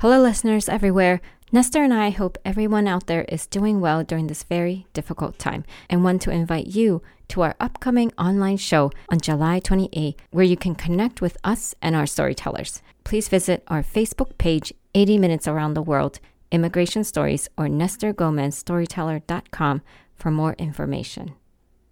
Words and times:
Hello, 0.00 0.18
listeners 0.18 0.66
everywhere. 0.66 1.20
Nestor 1.52 1.82
and 1.82 1.92
I 1.92 2.08
hope 2.08 2.38
everyone 2.42 2.88
out 2.88 3.06
there 3.06 3.26
is 3.28 3.46
doing 3.46 3.82
well 3.82 4.02
during 4.02 4.28
this 4.28 4.44
very 4.44 4.86
difficult 4.94 5.38
time 5.38 5.62
and 5.90 6.02
want 6.02 6.22
to 6.22 6.30
invite 6.30 6.68
you 6.68 7.02
to 7.28 7.42
our 7.42 7.54
upcoming 7.60 8.10
online 8.16 8.56
show 8.56 8.90
on 9.10 9.20
July 9.20 9.58
28, 9.58 10.18
where 10.30 10.42
you 10.42 10.56
can 10.56 10.74
connect 10.74 11.20
with 11.20 11.36
us 11.44 11.74
and 11.82 11.94
our 11.94 12.06
storytellers. 12.06 12.80
Please 13.04 13.28
visit 13.28 13.62
our 13.68 13.82
Facebook 13.82 14.38
page, 14.38 14.72
80 14.94 15.18
Minutes 15.18 15.46
Around 15.46 15.74
the 15.74 15.82
World, 15.82 16.18
Immigration 16.50 17.04
Stories, 17.04 17.46
or 17.58 17.66
NestorGomezStoryteller.com 17.66 19.82
for 20.14 20.30
more 20.30 20.54
information. 20.54 21.34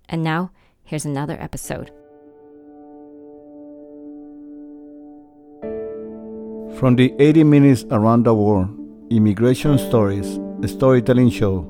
And 0.08 0.24
now, 0.24 0.50
here's 0.82 1.04
another 1.04 1.36
episode. 1.38 1.90
From 6.78 6.94
the 6.94 7.12
80 7.18 7.42
Minutes 7.42 7.84
Around 7.90 8.22
the 8.22 8.32
World 8.32 8.68
Immigration 9.10 9.78
Stories, 9.78 10.38
a 10.62 10.68
storytelling 10.68 11.28
show, 11.28 11.66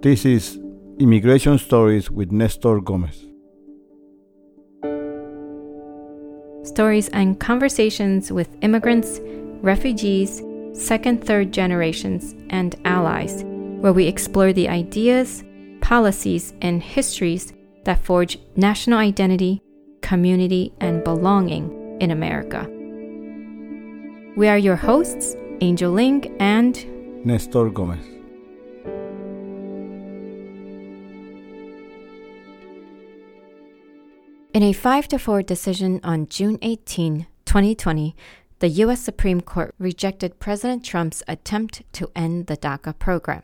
this 0.00 0.24
is 0.24 0.58
Immigration 0.98 1.56
Stories 1.56 2.10
with 2.10 2.32
Nestor 2.32 2.80
Gomez. 2.80 3.26
Stories 6.64 7.10
and 7.10 7.38
conversations 7.38 8.32
with 8.32 8.48
immigrants, 8.60 9.20
refugees, 9.62 10.42
second, 10.72 11.24
third 11.24 11.52
generations, 11.52 12.34
and 12.50 12.74
allies, 12.84 13.44
where 13.44 13.92
we 13.92 14.08
explore 14.08 14.52
the 14.52 14.68
ideas, 14.68 15.44
policies, 15.80 16.54
and 16.60 16.82
histories 16.82 17.52
that 17.84 18.02
forge 18.02 18.36
national 18.56 18.98
identity, 18.98 19.62
community, 20.00 20.72
and 20.80 21.04
belonging 21.04 21.98
in 22.00 22.10
America. 22.10 22.68
We 24.34 24.48
are 24.48 24.56
your 24.56 24.76
hosts, 24.76 25.36
Angel 25.60 25.92
Ling 25.92 26.34
and 26.40 26.74
Nestor 27.22 27.68
Gomez. 27.68 28.02
In 34.54 34.62
a 34.62 34.72
5 34.72 35.08
to 35.08 35.18
4 35.18 35.42
decision 35.42 36.00
on 36.02 36.28
June 36.28 36.58
18, 36.62 37.26
2020, 37.44 38.16
the 38.60 38.68
U.S. 38.68 39.02
Supreme 39.02 39.42
Court 39.42 39.74
rejected 39.78 40.40
President 40.40 40.82
Trump's 40.82 41.22
attempt 41.28 41.82
to 41.92 42.10
end 42.16 42.46
the 42.46 42.56
DACA 42.56 42.98
program, 42.98 43.42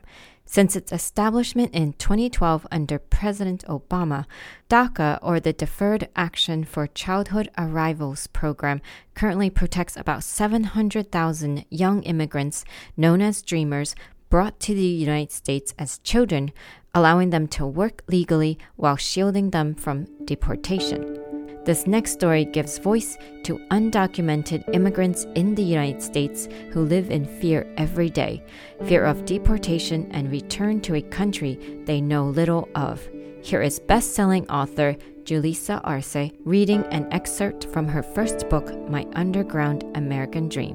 since 0.48 0.74
its 0.74 0.92
establishment 0.92 1.74
in 1.74 1.92
2012 1.92 2.66
under 2.72 2.98
President 2.98 3.62
Obama, 3.68 4.24
DACA, 4.70 5.18
or 5.20 5.38
the 5.38 5.52
Deferred 5.52 6.08
Action 6.16 6.64
for 6.64 6.86
Childhood 6.86 7.50
Arrivals 7.58 8.26
program, 8.28 8.80
currently 9.14 9.50
protects 9.50 9.94
about 9.94 10.24
700,000 10.24 11.66
young 11.68 12.02
immigrants 12.02 12.64
known 12.96 13.20
as 13.20 13.42
Dreamers 13.42 13.94
brought 14.30 14.58
to 14.60 14.74
the 14.74 14.80
United 14.80 15.32
States 15.32 15.74
as 15.78 15.98
children, 15.98 16.50
allowing 16.94 17.28
them 17.28 17.46
to 17.48 17.66
work 17.66 18.02
legally 18.08 18.58
while 18.76 18.96
shielding 18.96 19.50
them 19.50 19.74
from 19.74 20.06
deportation. 20.24 21.37
This 21.68 21.86
next 21.86 22.12
story 22.12 22.46
gives 22.46 22.78
voice 22.78 23.18
to 23.42 23.58
undocumented 23.70 24.64
immigrants 24.74 25.26
in 25.34 25.54
the 25.54 25.62
United 25.62 26.02
States 26.02 26.48
who 26.70 26.80
live 26.80 27.10
in 27.10 27.26
fear 27.26 27.70
every 27.76 28.08
day 28.08 28.42
fear 28.86 29.04
of 29.04 29.26
deportation 29.26 30.10
and 30.12 30.32
return 30.32 30.80
to 30.80 30.94
a 30.94 31.02
country 31.02 31.82
they 31.84 32.00
know 32.00 32.24
little 32.24 32.70
of. 32.74 33.06
Here 33.42 33.60
is 33.60 33.80
best 33.80 34.14
selling 34.14 34.48
author 34.48 34.96
Julissa 35.24 35.82
Arce 35.84 36.32
reading 36.46 36.84
an 36.84 37.06
excerpt 37.12 37.66
from 37.66 37.86
her 37.86 38.02
first 38.02 38.48
book, 38.48 38.74
My 38.88 39.06
Underground 39.12 39.84
American 39.94 40.48
Dream. 40.48 40.74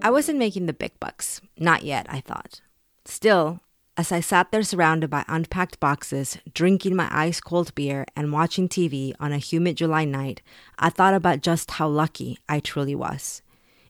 I 0.00 0.08
wasn't 0.08 0.38
making 0.38 0.64
the 0.64 0.72
big 0.72 0.98
bucks. 0.98 1.42
Not 1.58 1.82
yet, 1.82 2.06
I 2.08 2.20
thought. 2.20 2.62
Still, 3.04 3.60
as 3.98 4.12
I 4.12 4.20
sat 4.20 4.52
there 4.52 4.62
surrounded 4.62 5.10
by 5.10 5.24
unpacked 5.26 5.80
boxes, 5.80 6.38
drinking 6.54 6.94
my 6.94 7.08
ice 7.10 7.40
cold 7.40 7.74
beer 7.74 8.06
and 8.14 8.32
watching 8.32 8.68
TV 8.68 9.12
on 9.18 9.32
a 9.32 9.38
humid 9.38 9.76
July 9.76 10.04
night, 10.04 10.40
I 10.78 10.88
thought 10.88 11.14
about 11.14 11.42
just 11.42 11.72
how 11.72 11.88
lucky 11.88 12.38
I 12.48 12.60
truly 12.60 12.94
was. 12.94 13.42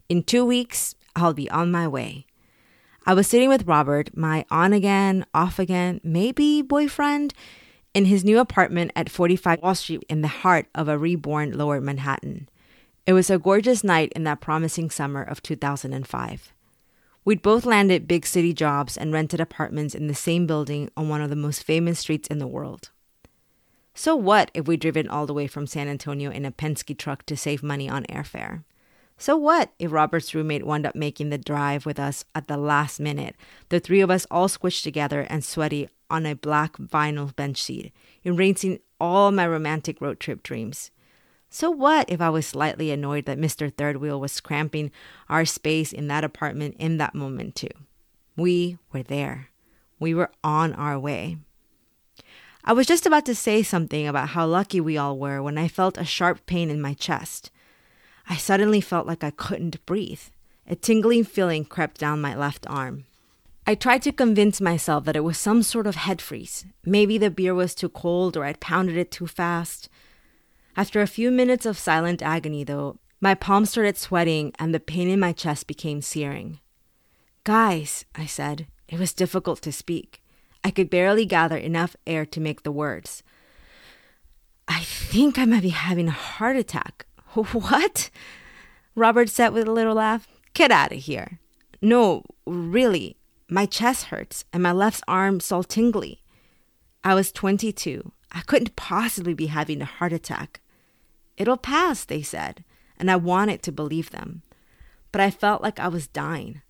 In 0.09 0.23
two 0.23 0.47
weeks, 0.47 0.95
I'll 1.15 1.35
be 1.35 1.51
on 1.51 1.71
my 1.71 1.87
way. 1.87 2.25
I 3.05 3.13
was 3.13 3.27
sitting 3.27 3.51
with 3.51 3.67
Robert, 3.67 4.17
my 4.17 4.47
on 4.51 4.73
again, 4.73 5.27
off 5.35 5.59
again, 5.59 6.01
maybe 6.03 6.63
boyfriend, 6.63 7.35
in 7.93 8.07
his 8.07 8.25
new 8.25 8.39
apartment 8.39 8.93
at 8.97 9.11
45 9.11 9.61
Wall 9.61 9.75
Street 9.75 10.05
in 10.09 10.23
the 10.23 10.29
heart 10.29 10.69
of 10.75 10.89
a 10.89 10.97
reborn 10.97 11.53
lower 11.53 11.83
Manhattan. 11.83 12.49
It 13.07 13.13
was 13.13 13.29
a 13.29 13.39
gorgeous 13.39 13.85
night 13.85 14.13
in 14.17 14.25
that 14.25 14.41
promising 14.41 14.89
summer 14.89 15.23
of 15.23 15.43
2005. 15.43 16.55
We'd 17.29 17.43
both 17.43 17.67
landed 17.67 18.09
big 18.09 18.25
city 18.25 18.55
jobs 18.55 18.97
and 18.97 19.13
rented 19.13 19.39
apartments 19.39 19.95
in 19.95 20.07
the 20.07 20.15
same 20.15 20.47
building 20.47 20.89
on 20.97 21.11
one 21.11 21.21
of 21.21 21.29
the 21.29 21.37
most 21.37 21.63
famous 21.63 21.99
streets 21.99 22.27
in 22.29 22.39
the 22.39 22.47
world. 22.47 22.89
So, 23.93 24.17
what 24.17 24.51
if 24.55 24.67
we'd 24.67 24.81
driven 24.81 25.11
all 25.11 25.27
the 25.27 25.35
way 25.35 25.47
from 25.47 25.67
San 25.67 25.89
Antonio 25.89 26.31
in 26.31 26.47
a 26.47 26.51
Penske 26.51 26.97
truck 26.97 27.27
to 27.27 27.37
save 27.37 27.63
money 27.63 27.87
on 27.87 28.05
airfare? 28.05 28.65
So, 29.19 29.37
what 29.37 29.75
if 29.79 29.93
Robert's 29.93 30.35
roommate 30.35 30.65
wound 30.65 30.87
up 30.87 30.95
making 30.95 31.29
the 31.29 31.37
drive 31.37 31.85
with 31.85 32.01
us 32.01 32.25
at 32.35 32.49
the 32.49 32.57
last 32.57 32.99
minute, 32.99 33.37
the 33.69 33.79
three 33.79 34.01
of 34.01 34.11
us 34.11 34.27
all 34.31 34.49
squished 34.49 34.83
together 34.83 35.27
and 35.29 35.45
sweaty 35.45 35.91
on 36.09 36.25
a 36.25 36.35
black 36.35 36.79
vinyl 36.79 37.37
bench 37.37 37.63
seat, 37.63 37.93
erasing 38.25 38.81
all 38.99 39.33
my 39.33 39.47
romantic 39.47 40.01
road 40.01 40.19
trip 40.19 40.43
dreams? 40.43 40.91
So 41.51 41.71
what 41.71 42.11
if 42.11 42.21
I 42.21 42.29
was 42.31 42.47
slightly 42.47 42.91
annoyed 42.91 43.25
that 43.25 43.39
Mr. 43.39 43.73
Third 43.73 43.97
Wheel 43.99 44.21
was 44.21 44.41
cramping 44.41 44.91
our 45.29 45.45
space 45.45 45.93
in 45.93 46.09
that 46.09 46.25
apartment 46.25 46.77
in 46.79 46.99
that 46.99 47.15
moment 47.15 47.55
too? 47.55 47.69
We 48.37 48.79
were 48.93 49.03
there. 49.03 49.49
We 49.99 50.15
were 50.15 50.31
on 50.45 50.73
our 50.75 50.99
way. 50.99 51.39
I 52.65 52.73
was 52.73 52.87
just 52.87 53.07
about 53.07 53.25
to 53.27 53.35
say 53.35 53.63
something 53.63 54.07
about 54.07 54.31
how 54.31 54.47
lucky 54.47 54.81
we 54.81 54.99
all 54.99 55.19
were 55.19 55.43
when 55.43 55.57
I 55.57 55.69
felt 55.69 55.97
a 55.97 56.05
sharp 56.05 56.45
pain 56.45 56.71
in 56.71 56.83
my 56.83 56.93
chest. 56.93 57.51
I 58.29 58.37
suddenly 58.37 58.83
felt 58.83 59.07
like 59.07 59.25
I 59.25 59.31
couldn't 59.31 59.85
breathe. 59.87 60.21
A 60.67 60.77
tingling 60.77 61.25
feeling 61.25 61.65
crept 61.65 61.99
down 61.99 62.21
my 62.21 62.37
left 62.37 62.67
arm. 62.69 63.07
I 63.67 63.75
tried 63.75 64.03
to 64.03 64.13
convince 64.13 64.61
myself 64.61 65.05
that 65.05 65.17
it 65.17 65.25
was 65.25 65.39
some 65.39 65.63
sort 65.63 65.87
of 65.87 65.97
head 65.97 66.21
freeze. 66.21 66.67
Maybe 66.85 67.17
the 67.17 67.31
beer 67.31 67.55
was 67.55 67.75
too 67.75 67.89
cold 67.89 68.37
or 68.37 68.45
I'd 68.45 68.61
pounded 68.61 68.99
it 68.99 69.11
too 69.11 69.27
fast. 69.27 69.89
After 70.79 71.03
a 71.03 71.09
few 71.09 71.33
minutes 71.33 71.67
of 71.67 71.77
silent 71.77 72.23
agony, 72.23 72.63
though, 72.63 73.01
my 73.21 73.35
palms 73.35 73.71
started 73.71 73.99
sweating 73.99 74.53
and 74.61 74.73
the 74.73 74.79
pain 74.79 75.09
in 75.09 75.19
my 75.19 75.33
chest 75.33 75.67
became 75.67 76.01
searing. 76.01 76.61
Guys, 77.43 78.05
I 78.15 78.27
said. 78.27 78.69
It 78.87 79.01
was 79.01 79.13
difficult 79.13 79.61
to 79.63 79.73
speak. 79.73 80.23
I 80.63 80.71
could 80.71 80.89
barely 80.89 81.27
gather 81.27 81.57
enough 81.57 81.97
air 82.07 82.25
to 82.27 82.41
make 82.41 82.63
the 82.63 82.71
words. 82.71 83.25
I 84.69 84.85
think 84.85 85.37
I 85.37 85.47
might 85.47 85.63
be 85.63 85.71
having 85.71 86.07
a 86.07 86.13
heart 86.13 86.55
attack. 86.55 87.07
What? 87.35 88.11
Robert 88.95 89.31
said 89.31 89.53
with 89.53 89.67
a 89.67 89.73
little 89.73 89.95
laugh. 89.95 90.29
Get 90.55 90.71
out 90.71 90.93
of 90.93 90.99
here. 90.99 91.41
No, 91.83 92.23
really. 92.47 93.17
My 93.49 93.67
chest 93.67 94.07
hurts 94.07 94.45
and 94.53 94.63
my 94.63 94.71
left 94.71 95.03
arm's 95.09 95.51
all 95.51 95.65
tingly. 95.65 96.23
I 97.03 97.17
was 97.17 97.33
22. 97.33 98.13
I 98.31 98.43
couldn't 98.43 98.77
possibly 98.77 99.35
be 99.35 99.47
having 99.47 99.83
a 99.83 99.85
heart 99.85 100.13
attack. 100.13 100.61
It'll 101.39 101.57
pass, 101.57 102.05
they 102.05 102.21
said, 102.21 102.65
and 102.99 103.11
I 103.11 103.17
wanted 103.17 103.63
to 103.63 103.73
believe 103.73 104.11
them. 104.11 104.43
But 105.13 105.23
I 105.23 105.31
felt 105.31 105.63
like 105.63 105.79
I 105.81 105.89
was 105.89 106.09
dying, 106.09 106.61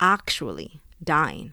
actually 0.00 0.80
dying. 1.02 1.52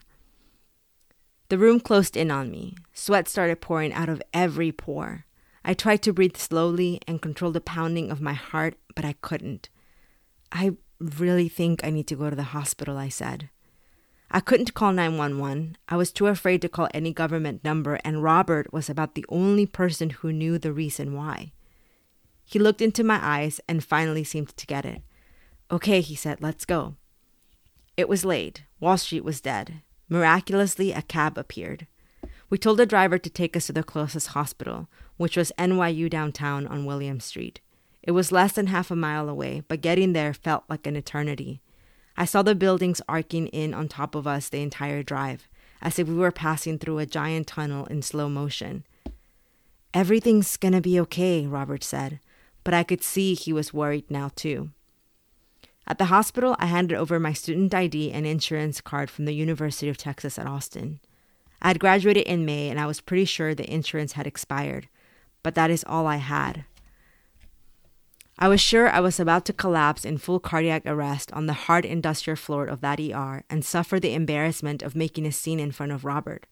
The 1.49 1.57
room 1.57 1.81
closed 1.81 2.15
in 2.15 2.31
on 2.31 2.49
me. 2.49 2.75
Sweat 2.93 3.27
started 3.27 3.59
pouring 3.59 3.91
out 3.91 4.07
of 4.07 4.23
every 4.33 4.71
pore. 4.71 5.25
I 5.65 5.73
tried 5.73 6.01
to 6.03 6.13
breathe 6.13 6.37
slowly 6.37 7.01
and 7.07 7.21
control 7.21 7.51
the 7.51 7.59
pounding 7.59 8.09
of 8.09 8.21
my 8.21 8.33
heart, 8.33 8.75
but 8.95 9.03
I 9.03 9.15
couldn't. 9.21 9.67
I 10.51 10.77
really 10.99 11.49
think 11.49 11.83
I 11.83 11.89
need 11.89 12.07
to 12.07 12.15
go 12.15 12.29
to 12.29 12.35
the 12.37 12.55
hospital, 12.55 12.97
I 12.97 13.09
said. 13.09 13.49
I 14.31 14.39
couldn't 14.39 14.73
call 14.73 14.93
911. 14.93 15.77
I 15.89 15.97
was 15.97 16.13
too 16.13 16.27
afraid 16.27 16.61
to 16.61 16.69
call 16.69 16.87
any 16.93 17.11
government 17.11 17.65
number, 17.65 17.99
and 18.05 18.23
Robert 18.23 18.71
was 18.71 18.89
about 18.89 19.15
the 19.15 19.25
only 19.27 19.65
person 19.65 20.09
who 20.09 20.31
knew 20.31 20.57
the 20.57 20.71
reason 20.71 21.13
why. 21.13 21.51
He 22.45 22.59
looked 22.59 22.81
into 22.81 23.03
my 23.03 23.19
eyes 23.21 23.61
and 23.67 23.83
finally 23.83 24.23
seemed 24.23 24.55
to 24.57 24.67
get 24.67 24.85
it. 24.85 25.01
Okay, 25.71 26.01
he 26.01 26.15
said, 26.15 26.41
let's 26.41 26.65
go. 26.65 26.95
It 27.95 28.09
was 28.09 28.25
late. 28.25 28.63
Wall 28.79 28.97
Street 28.97 29.23
was 29.23 29.39
dead. 29.39 29.81
Miraculously, 30.09 30.91
a 30.91 31.01
cab 31.01 31.37
appeared. 31.37 31.87
We 32.49 32.57
told 32.57 32.79
the 32.79 32.85
driver 32.85 33.17
to 33.17 33.29
take 33.29 33.55
us 33.55 33.67
to 33.67 33.73
the 33.73 33.83
closest 33.83 34.27
hospital, 34.29 34.89
which 35.15 35.37
was 35.37 35.53
NYU 35.57 36.09
downtown 36.09 36.67
on 36.67 36.85
William 36.85 37.21
Street. 37.21 37.61
It 38.03 38.11
was 38.11 38.31
less 38.31 38.51
than 38.53 38.67
half 38.67 38.91
a 38.91 38.95
mile 38.95 39.29
away, 39.29 39.63
but 39.69 39.79
getting 39.79 40.11
there 40.11 40.33
felt 40.33 40.65
like 40.67 40.85
an 40.85 40.97
eternity. 40.97 41.61
I 42.17 42.25
saw 42.25 42.41
the 42.41 42.55
buildings 42.55 43.01
arcing 43.07 43.47
in 43.47 43.73
on 43.73 43.87
top 43.87 44.15
of 44.15 44.27
us 44.27 44.49
the 44.49 44.61
entire 44.61 45.03
drive, 45.03 45.47
as 45.81 45.97
if 45.97 46.09
we 46.09 46.15
were 46.15 46.31
passing 46.31 46.77
through 46.77 46.97
a 46.97 47.05
giant 47.05 47.47
tunnel 47.47 47.85
in 47.85 48.01
slow 48.01 48.27
motion. 48.27 48.83
Everything's 49.93 50.57
gonna 50.57 50.81
be 50.81 50.99
okay, 50.99 51.45
Robert 51.45 51.83
said 51.83 52.19
but 52.63 52.73
I 52.73 52.83
could 52.83 53.03
see 53.03 53.33
he 53.33 53.53
was 53.53 53.73
worried 53.73 54.09
now 54.09 54.31
too. 54.35 54.71
At 55.87 55.97
the 55.97 56.05
hospital, 56.05 56.55
I 56.59 56.67
handed 56.67 56.95
over 56.95 57.19
my 57.19 57.33
student 57.33 57.73
ID 57.73 58.11
and 58.11 58.25
insurance 58.25 58.81
card 58.81 59.09
from 59.09 59.25
the 59.25 59.33
University 59.33 59.89
of 59.89 59.97
Texas 59.97 60.37
at 60.37 60.47
Austin. 60.47 60.99
I 61.61 61.69
had 61.69 61.79
graduated 61.79 62.23
in 62.23 62.45
May 62.45 62.69
and 62.69 62.79
I 62.79 62.85
was 62.85 63.01
pretty 63.01 63.25
sure 63.25 63.53
the 63.53 63.71
insurance 63.71 64.13
had 64.13 64.27
expired, 64.27 64.87
but 65.43 65.55
that 65.55 65.71
is 65.71 65.83
all 65.87 66.07
I 66.07 66.17
had. 66.17 66.65
I 68.39 68.47
was 68.47 68.59
sure 68.59 68.89
I 68.89 68.99
was 69.01 69.19
about 69.19 69.45
to 69.45 69.53
collapse 69.53 70.03
in 70.03 70.17
full 70.17 70.39
cardiac 70.39 70.83
arrest 70.85 71.31
on 71.33 71.45
the 71.45 71.53
hard 71.53 71.85
industrial 71.85 72.37
floor 72.37 72.65
of 72.65 72.81
that 72.81 72.99
ER 72.99 73.43
and 73.49 73.63
suffer 73.63 73.99
the 73.99 74.15
embarrassment 74.15 74.81
of 74.81 74.95
making 74.95 75.27
a 75.27 75.31
scene 75.31 75.59
in 75.59 75.71
front 75.71 75.91
of 75.91 76.05
Robert. 76.05 76.47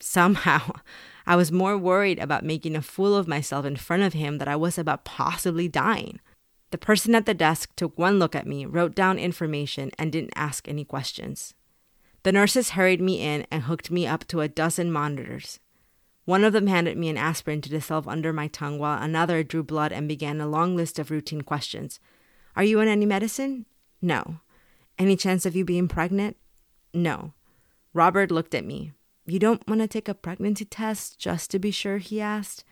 Somehow, 0.00 0.72
I 1.26 1.36
was 1.36 1.50
more 1.50 1.76
worried 1.76 2.18
about 2.18 2.44
making 2.44 2.76
a 2.76 2.82
fool 2.82 3.16
of 3.16 3.26
myself 3.26 3.64
in 3.64 3.76
front 3.76 4.02
of 4.02 4.12
him 4.12 4.38
than 4.38 4.48
I 4.48 4.56
was 4.56 4.78
about 4.78 5.04
possibly 5.04 5.68
dying. 5.68 6.20
The 6.70 6.78
person 6.78 7.14
at 7.14 7.26
the 7.26 7.34
desk 7.34 7.74
took 7.76 7.98
one 7.98 8.18
look 8.18 8.34
at 8.34 8.46
me, 8.46 8.66
wrote 8.66 8.94
down 8.94 9.18
information, 9.18 9.90
and 9.98 10.12
didn't 10.12 10.32
ask 10.36 10.68
any 10.68 10.84
questions. 10.84 11.54
The 12.22 12.32
nurses 12.32 12.70
hurried 12.70 13.00
me 13.00 13.20
in 13.20 13.46
and 13.50 13.64
hooked 13.64 13.90
me 13.90 14.06
up 14.06 14.26
to 14.28 14.40
a 14.40 14.48
dozen 14.48 14.90
monitors. 14.90 15.60
One 16.24 16.42
of 16.42 16.52
them 16.52 16.66
handed 16.66 16.98
me 16.98 17.08
an 17.08 17.16
aspirin 17.16 17.60
to 17.62 17.70
dissolve 17.70 18.08
under 18.08 18.32
my 18.32 18.48
tongue, 18.48 18.80
while 18.80 19.00
another 19.00 19.44
drew 19.44 19.62
blood 19.62 19.92
and 19.92 20.08
began 20.08 20.40
a 20.40 20.48
long 20.48 20.74
list 20.74 20.98
of 20.98 21.12
routine 21.12 21.42
questions. 21.42 22.00
Are 22.56 22.64
you 22.64 22.80
on 22.80 22.88
any 22.88 23.06
medicine? 23.06 23.66
No. 24.02 24.40
Any 24.98 25.16
chance 25.16 25.46
of 25.46 25.54
you 25.54 25.64
being 25.64 25.86
pregnant? 25.86 26.36
No. 26.92 27.32
Robert 27.94 28.32
looked 28.32 28.56
at 28.56 28.64
me. 28.64 28.92
You 29.26 29.38
don't 29.40 29.66
want 29.68 29.80
to 29.80 29.88
take 29.88 30.08
a 30.08 30.14
pregnancy 30.14 30.64
test 30.64 31.18
just 31.18 31.50
to 31.50 31.58
be 31.58 31.70
sure? 31.70 31.98
he 31.98 32.20
asked. 32.20 32.64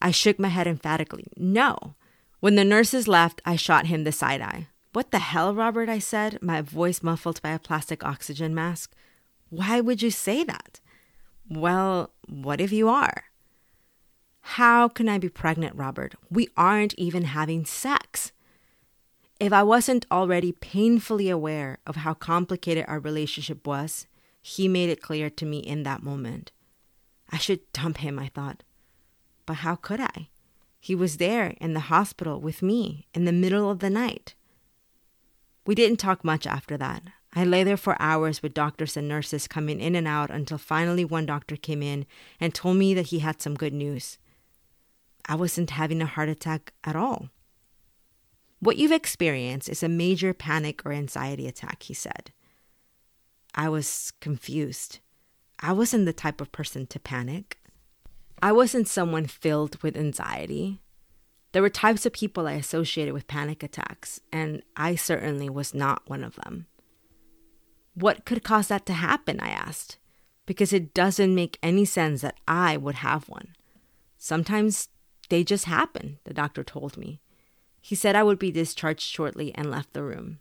I 0.00 0.10
shook 0.10 0.38
my 0.38 0.48
head 0.48 0.66
emphatically. 0.66 1.26
No. 1.36 1.94
When 2.40 2.54
the 2.54 2.64
nurses 2.64 3.06
left, 3.06 3.42
I 3.44 3.56
shot 3.56 3.86
him 3.86 4.04
the 4.04 4.12
side 4.12 4.40
eye. 4.40 4.68
What 4.94 5.10
the 5.10 5.18
hell, 5.18 5.54
Robert? 5.54 5.90
I 5.90 5.98
said, 5.98 6.38
my 6.40 6.62
voice 6.62 7.02
muffled 7.02 7.42
by 7.42 7.50
a 7.50 7.58
plastic 7.58 8.02
oxygen 8.02 8.54
mask. 8.54 8.94
Why 9.50 9.80
would 9.80 10.00
you 10.00 10.10
say 10.10 10.42
that? 10.44 10.80
Well, 11.48 12.10
what 12.26 12.60
if 12.60 12.72
you 12.72 12.88
are? 12.88 13.24
How 14.40 14.88
can 14.88 15.08
I 15.08 15.18
be 15.18 15.28
pregnant, 15.28 15.76
Robert? 15.76 16.14
We 16.30 16.48
aren't 16.56 16.94
even 16.94 17.24
having 17.24 17.66
sex. 17.66 18.32
If 19.38 19.52
I 19.52 19.62
wasn't 19.62 20.06
already 20.10 20.52
painfully 20.52 21.28
aware 21.28 21.78
of 21.86 21.96
how 21.96 22.14
complicated 22.14 22.84
our 22.88 23.00
relationship 23.00 23.66
was, 23.66 24.06
he 24.40 24.68
made 24.68 24.90
it 24.90 25.02
clear 25.02 25.30
to 25.30 25.46
me 25.46 25.58
in 25.58 25.82
that 25.82 26.02
moment. 26.02 26.52
I 27.30 27.38
should 27.38 27.60
dump 27.72 27.98
him, 27.98 28.18
I 28.18 28.28
thought. 28.28 28.62
But 29.46 29.58
how 29.58 29.76
could 29.76 30.00
I? 30.00 30.28
He 30.80 30.94
was 30.94 31.18
there 31.18 31.54
in 31.60 31.74
the 31.74 31.80
hospital 31.80 32.40
with 32.40 32.62
me 32.62 33.06
in 33.14 33.26
the 33.26 33.32
middle 33.32 33.70
of 33.70 33.80
the 33.80 33.90
night. 33.90 34.34
We 35.66 35.74
didn't 35.74 35.98
talk 35.98 36.24
much 36.24 36.46
after 36.46 36.76
that. 36.78 37.02
I 37.32 37.44
lay 37.44 37.62
there 37.62 37.76
for 37.76 38.00
hours 38.00 38.42
with 38.42 38.54
doctors 38.54 38.96
and 38.96 39.06
nurses 39.06 39.46
coming 39.46 39.78
in 39.78 39.94
and 39.94 40.08
out 40.08 40.30
until 40.30 40.58
finally 40.58 41.04
one 41.04 41.26
doctor 41.26 41.54
came 41.54 41.82
in 41.82 42.06
and 42.40 42.54
told 42.54 42.76
me 42.76 42.94
that 42.94 43.08
he 43.08 43.20
had 43.20 43.40
some 43.40 43.54
good 43.54 43.74
news. 43.74 44.18
I 45.26 45.36
wasn't 45.36 45.70
having 45.70 46.02
a 46.02 46.06
heart 46.06 46.28
attack 46.28 46.72
at 46.82 46.96
all. 46.96 47.28
What 48.58 48.78
you've 48.78 48.90
experienced 48.90 49.68
is 49.68 49.82
a 49.82 49.88
major 49.88 50.34
panic 50.34 50.84
or 50.84 50.92
anxiety 50.92 51.46
attack, 51.46 51.84
he 51.84 51.94
said. 51.94 52.32
I 53.54 53.68
was 53.68 54.12
confused. 54.20 55.00
I 55.58 55.72
wasn't 55.72 56.06
the 56.06 56.12
type 56.12 56.40
of 56.40 56.52
person 56.52 56.86
to 56.88 57.00
panic. 57.00 57.58
I 58.42 58.52
wasn't 58.52 58.88
someone 58.88 59.26
filled 59.26 59.82
with 59.82 59.96
anxiety. 59.96 60.80
There 61.52 61.62
were 61.62 61.68
types 61.68 62.06
of 62.06 62.12
people 62.12 62.46
I 62.46 62.52
associated 62.52 63.12
with 63.12 63.26
panic 63.26 63.62
attacks, 63.62 64.20
and 64.32 64.62
I 64.76 64.94
certainly 64.94 65.50
was 65.50 65.74
not 65.74 66.08
one 66.08 66.24
of 66.24 66.36
them. 66.36 66.66
What 67.94 68.24
could 68.24 68.44
cause 68.44 68.68
that 68.68 68.86
to 68.86 68.92
happen? 68.92 69.40
I 69.40 69.48
asked, 69.48 69.98
because 70.46 70.72
it 70.72 70.94
doesn't 70.94 71.34
make 71.34 71.58
any 71.62 71.84
sense 71.84 72.22
that 72.22 72.38
I 72.46 72.76
would 72.76 72.96
have 72.96 73.28
one. 73.28 73.54
Sometimes 74.16 74.88
they 75.28 75.44
just 75.44 75.64
happen, 75.64 76.18
the 76.24 76.32
doctor 76.32 76.62
told 76.62 76.96
me. 76.96 77.20
He 77.80 77.94
said 77.94 78.14
I 78.14 78.22
would 78.22 78.38
be 78.38 78.52
discharged 78.52 79.02
shortly 79.02 79.54
and 79.54 79.70
left 79.70 79.92
the 79.92 80.02
room. 80.02 80.40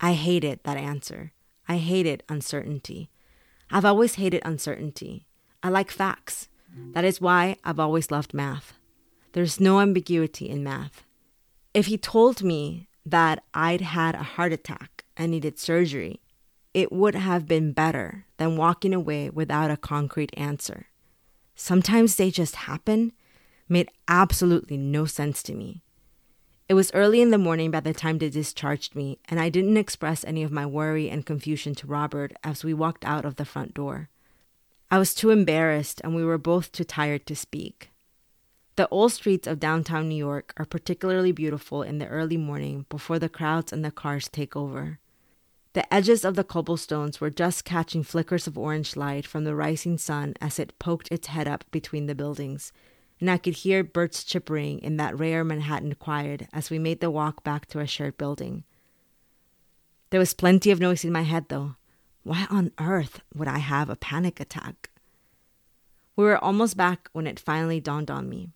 I 0.00 0.14
hated 0.14 0.60
that 0.64 0.76
answer. 0.76 1.32
I 1.70 1.76
hated 1.76 2.24
uncertainty. 2.28 3.10
I've 3.70 3.84
always 3.84 4.16
hated 4.16 4.42
uncertainty. 4.44 5.28
I 5.62 5.68
like 5.68 5.92
facts. 5.92 6.48
That 6.94 7.04
is 7.04 7.20
why 7.20 7.58
I've 7.62 7.78
always 7.78 8.10
loved 8.10 8.34
math. 8.34 8.72
There's 9.34 9.60
no 9.60 9.78
ambiguity 9.78 10.48
in 10.48 10.64
math. 10.64 11.04
If 11.72 11.86
he 11.86 11.96
told 11.96 12.42
me 12.42 12.88
that 13.06 13.44
I'd 13.54 13.82
had 13.82 14.16
a 14.16 14.24
heart 14.34 14.52
attack 14.52 15.04
and 15.16 15.30
needed 15.30 15.60
surgery, 15.60 16.20
it 16.74 16.90
would 16.90 17.14
have 17.14 17.46
been 17.46 17.72
better 17.72 18.26
than 18.36 18.56
walking 18.56 18.92
away 18.92 19.30
without 19.30 19.70
a 19.70 19.76
concrete 19.76 20.32
answer. 20.36 20.86
Sometimes 21.54 22.16
they 22.16 22.32
just 22.32 22.66
happen 22.66 23.12
made 23.68 23.88
absolutely 24.08 24.76
no 24.76 25.04
sense 25.04 25.40
to 25.44 25.54
me. 25.54 25.84
It 26.70 26.74
was 26.74 26.94
early 26.94 27.20
in 27.20 27.30
the 27.30 27.36
morning 27.36 27.72
by 27.72 27.80
the 27.80 27.92
time 27.92 28.18
they 28.18 28.30
discharged 28.30 28.94
me, 28.94 29.18
and 29.28 29.40
I 29.40 29.48
didn't 29.48 29.76
express 29.76 30.22
any 30.22 30.44
of 30.44 30.52
my 30.52 30.64
worry 30.64 31.10
and 31.10 31.26
confusion 31.26 31.74
to 31.74 31.86
Robert 31.88 32.32
as 32.44 32.62
we 32.62 32.72
walked 32.72 33.04
out 33.04 33.24
of 33.24 33.34
the 33.34 33.44
front 33.44 33.74
door. 33.74 34.08
I 34.88 35.00
was 35.00 35.12
too 35.12 35.30
embarrassed, 35.30 36.00
and 36.04 36.14
we 36.14 36.24
were 36.24 36.38
both 36.38 36.70
too 36.70 36.84
tired 36.84 37.26
to 37.26 37.34
speak. 37.34 37.90
The 38.76 38.86
old 38.90 39.10
streets 39.10 39.48
of 39.48 39.58
downtown 39.58 40.08
New 40.08 40.14
York 40.14 40.54
are 40.58 40.64
particularly 40.64 41.32
beautiful 41.32 41.82
in 41.82 41.98
the 41.98 42.06
early 42.06 42.36
morning 42.36 42.86
before 42.88 43.18
the 43.18 43.28
crowds 43.28 43.72
and 43.72 43.84
the 43.84 43.90
cars 43.90 44.28
take 44.28 44.54
over. 44.54 45.00
The 45.72 45.92
edges 45.92 46.24
of 46.24 46.36
the 46.36 46.44
cobblestones 46.44 47.20
were 47.20 47.30
just 47.30 47.64
catching 47.64 48.04
flickers 48.04 48.46
of 48.46 48.56
orange 48.56 48.94
light 48.94 49.26
from 49.26 49.42
the 49.42 49.56
rising 49.56 49.98
sun 49.98 50.34
as 50.40 50.60
it 50.60 50.78
poked 50.78 51.08
its 51.10 51.26
head 51.26 51.48
up 51.48 51.64
between 51.72 52.06
the 52.06 52.14
buildings, 52.14 52.72
and 53.20 53.30
I 53.30 53.36
could 53.36 53.58
hear 53.58 53.84
birds 53.84 54.24
chippering 54.24 54.80
in 54.80 54.96
that 54.96 55.18
rare 55.18 55.44
Manhattan 55.44 55.94
quiet 55.94 56.48
as 56.52 56.70
we 56.70 56.78
made 56.78 57.00
the 57.00 57.10
walk 57.10 57.44
back 57.44 57.66
to 57.66 57.80
a 57.80 57.86
shared 57.86 58.16
building. 58.16 58.64
There 60.08 60.20
was 60.20 60.34
plenty 60.34 60.70
of 60.70 60.80
noise 60.80 61.04
in 61.04 61.12
my 61.12 61.22
head, 61.22 61.46
though. 61.48 61.76
Why 62.22 62.46
on 62.50 62.72
earth 62.80 63.20
would 63.34 63.48
I 63.48 63.58
have 63.58 63.88
a 63.88 63.96
panic 63.96 64.40
attack? 64.40 64.90
We 66.16 66.24
were 66.24 66.42
almost 66.42 66.76
back 66.76 67.08
when 67.12 67.26
it 67.26 67.38
finally 67.38 67.80
dawned 67.80 68.10
on 68.10 68.28
me. 68.28 68.50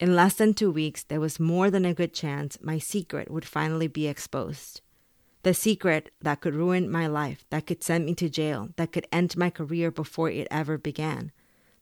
In 0.00 0.16
less 0.16 0.34
than 0.34 0.54
two 0.54 0.70
weeks, 0.70 1.04
there 1.04 1.20
was 1.20 1.40
more 1.40 1.70
than 1.70 1.84
a 1.84 1.94
good 1.94 2.12
chance 2.12 2.58
my 2.60 2.78
secret 2.78 3.30
would 3.30 3.44
finally 3.44 3.86
be 3.86 4.08
exposed. 4.08 4.80
The 5.42 5.54
secret 5.54 6.10
that 6.20 6.40
could 6.40 6.54
ruin 6.54 6.90
my 6.90 7.06
life, 7.06 7.44
that 7.50 7.66
could 7.66 7.84
send 7.84 8.06
me 8.06 8.14
to 8.16 8.28
jail, 8.28 8.70
that 8.76 8.92
could 8.92 9.06
end 9.12 9.36
my 9.36 9.50
career 9.50 9.90
before 9.90 10.30
it 10.30 10.48
ever 10.50 10.78
began. 10.78 11.32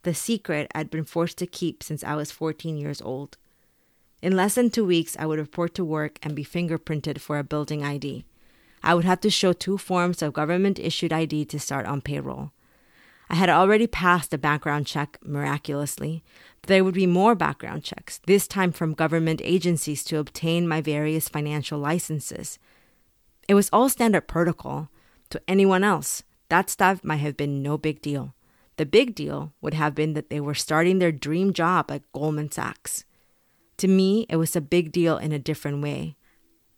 The 0.03 0.15
secret 0.15 0.71
I'd 0.75 0.91
been 0.91 1.05
forced 1.05 1.39
to 1.39 1.47
keep 1.47 1.83
since 1.83 2.03
I 2.03 2.15
was 2.17 2.33
14 2.33 2.77
years 2.77 3.01
old. 3.01 3.39
In 4.21 4.37
less 4.37 4.55
than 4.55 4.71
two 4.71 4.85
weeks, 4.85 5.17
I 5.19 5.27
would 5.27 5.39
report 5.39 5.75
to 5.75 5.85
work 5.85 6.19
and 6.23 6.35
be 6.35 6.45
fingerprinted 6.45 7.21
for 7.21 7.39
a 7.39 7.45
building 7.45 7.85
ID. 7.85 8.25
I 8.83 8.95
would 8.95 9.05
have 9.05 9.21
to 9.21 9.31
show 9.31 9.53
two 9.53 9.79
forms 9.79 10.23
of 10.23 10.33
government 10.33 10.79
issued 10.79 11.13
ID 11.13 11.45
to 11.47 11.61
start 11.61 11.87
on 11.87 12.01
payroll. 12.01 12.53
I 13.31 13.37
had 13.37 13.49
already 13.49 13.87
passed 13.87 14.35
a 14.35 14.39
background 14.39 14.87
check 14.87 15.19
miraculously, 15.25 16.23
but 16.61 16.69
there 16.69 16.85
would 16.85 16.95
be 16.95 17.07
more 17.07 17.35
background 17.35 17.85
checks, 17.85 18.21
this 18.27 18.47
time 18.47 18.73
from 18.73 18.95
government 18.95 19.41
agencies 19.43 20.05
to 20.05 20.19
obtain 20.19 20.69
my 20.69 20.81
various 20.81 21.29
financial 21.29 21.79
licenses. 21.79 22.59
It 23.49 23.55
was 23.55 23.71
all 23.73 23.89
standard 23.89 24.29
protocol. 24.29 24.89
To 25.31 25.41
anyone 25.49 25.83
else, 25.83 26.25
that 26.49 26.69
stuff 26.69 27.03
might 27.03 27.17
have 27.17 27.37
been 27.37 27.63
no 27.63 27.79
big 27.79 28.03
deal. 28.03 28.35
The 28.77 28.87
big 28.87 29.15
deal 29.15 29.53
would 29.61 29.75
have 29.75 29.95
been 29.95 30.15
that 30.15 30.31
they 30.31 30.41
were 30.41 30.55
starting 30.55 30.99
their 30.99 31.13
dream 31.13 31.53
job 31.53 31.91
at 31.91 32.11
Goldman 32.13 32.51
Sachs. 32.51 33.05
To 33.79 33.89
me, 33.89 34.27
it 34.29 34.37
was 34.37 34.57
a 34.57 34.61
big 34.61 34.93
deal 34.93 35.19
in 35.19 35.33
a 35.33 35.39
different 35.39 35.83
way. 35.83 36.17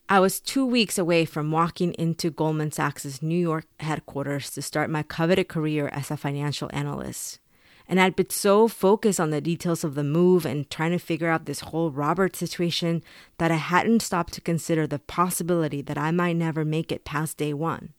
I 0.09 0.21
was 0.21 0.41
two 0.41 0.67
weeks 0.67 0.99
away 0.99 1.25
from 1.25 1.51
walking 1.51 1.95
into 1.95 2.31
Goldman 2.31 2.73
Sachs' 2.73 3.23
New 3.23 3.39
York 3.39 3.67
headquarters 3.81 4.51
to 4.51 4.61
start 4.61 4.91
my 4.91 5.03
coveted 5.03 5.49
career 5.49 5.89
as 5.89 6.11
a 6.11 6.17
financial 6.17 6.69
analyst. 6.75 7.39
And 7.87 8.01
I'd 8.01 8.17
been 8.17 8.31
so 8.31 8.69
focused 8.69 9.21
on 9.21 9.31
the 9.31 9.41
details 9.41 9.85
of 9.85 9.95
the 9.95 10.05
move 10.05 10.45
and 10.45 10.69
trying 10.69 10.93
to 10.93 10.99
figure 10.99 11.29
out 11.29 11.47
this 11.47 11.61
whole 11.61 11.91
Robert 11.91 12.37
situation 12.37 13.03
that 13.39 13.51
I 13.51 13.57
hadn't 13.57 14.03
stopped 14.03 14.33
to 14.35 14.41
consider 14.41 14.87
the 14.87 14.99
possibility 14.99 15.83
that 15.83 15.99
I 15.99 16.11
might 16.11 16.37
never 16.37 16.65
make 16.65 16.91
it 16.91 17.05
past 17.05 17.37
day 17.37 17.55
one. 17.55 17.93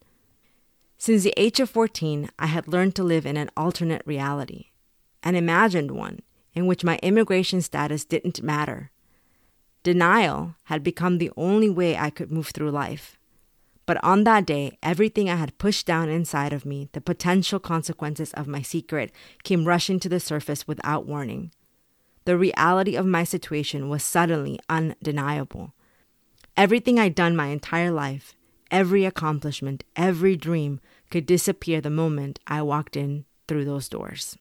Since 0.98 1.24
the 1.24 1.34
age 1.38 1.60
of 1.60 1.70
14, 1.70 2.30
I 2.40 2.48
had 2.48 2.68
learned 2.68 2.96
to 2.96 3.04
live 3.04 3.26
in 3.26 3.38
an 3.38 3.50
alternate 3.56 4.02
reality, 4.06 4.68
an 5.24 5.36
imagined 5.36 5.92
one 5.92 6.22
in 6.54 6.68
which 6.68 6.84
my 6.84 6.98
immigration 7.04 7.62
status 7.62 8.06
didn't 8.06 8.42
matter 8.42 8.92
Denial 9.86 10.56
had 10.64 10.82
become 10.82 11.20
the 11.20 11.30
only 11.38 11.70
way 11.70 11.96
I 11.96 12.10
could 12.10 12.32
move 12.32 12.48
through 12.48 12.72
life. 12.72 13.20
But 13.86 14.04
on 14.04 14.24
that 14.24 14.48
day, 14.48 14.80
everything 14.82 15.30
I 15.30 15.36
had 15.36 15.60
pushed 15.60 15.86
down 15.86 16.10
inside 16.10 16.54
of 16.54 16.66
me, 16.66 16.90
the 16.94 17.02
potential 17.02 17.60
consequences 17.60 18.34
of 18.34 18.48
my 18.48 18.64
secret, 18.64 19.12
came 19.44 19.68
rushing 19.68 20.00
to 20.00 20.10
the 20.10 20.20
surface 20.20 20.68
without 20.68 21.06
warning. 21.06 21.52
The 22.24 22.36
reality 22.36 22.96
of 22.96 23.06
my 23.06 23.24
situation 23.24 23.88
was 23.88 24.02
suddenly 24.02 24.60
undeniable. 24.68 25.76
Everything 26.58 27.00
I'd 27.00 27.14
done 27.14 27.36
my 27.36 27.50
entire 27.50 27.92
life, 27.92 28.34
every 28.72 29.06
accomplishment, 29.06 29.84
every 29.96 30.36
dream 30.36 30.80
could 31.10 31.26
disappear 31.26 31.82
the 31.82 31.90
moment 31.90 32.40
I 32.48 32.62
walked 32.62 32.96
in 32.96 33.26
through 33.48 33.66
those 33.66 33.90
doors. 33.90 34.38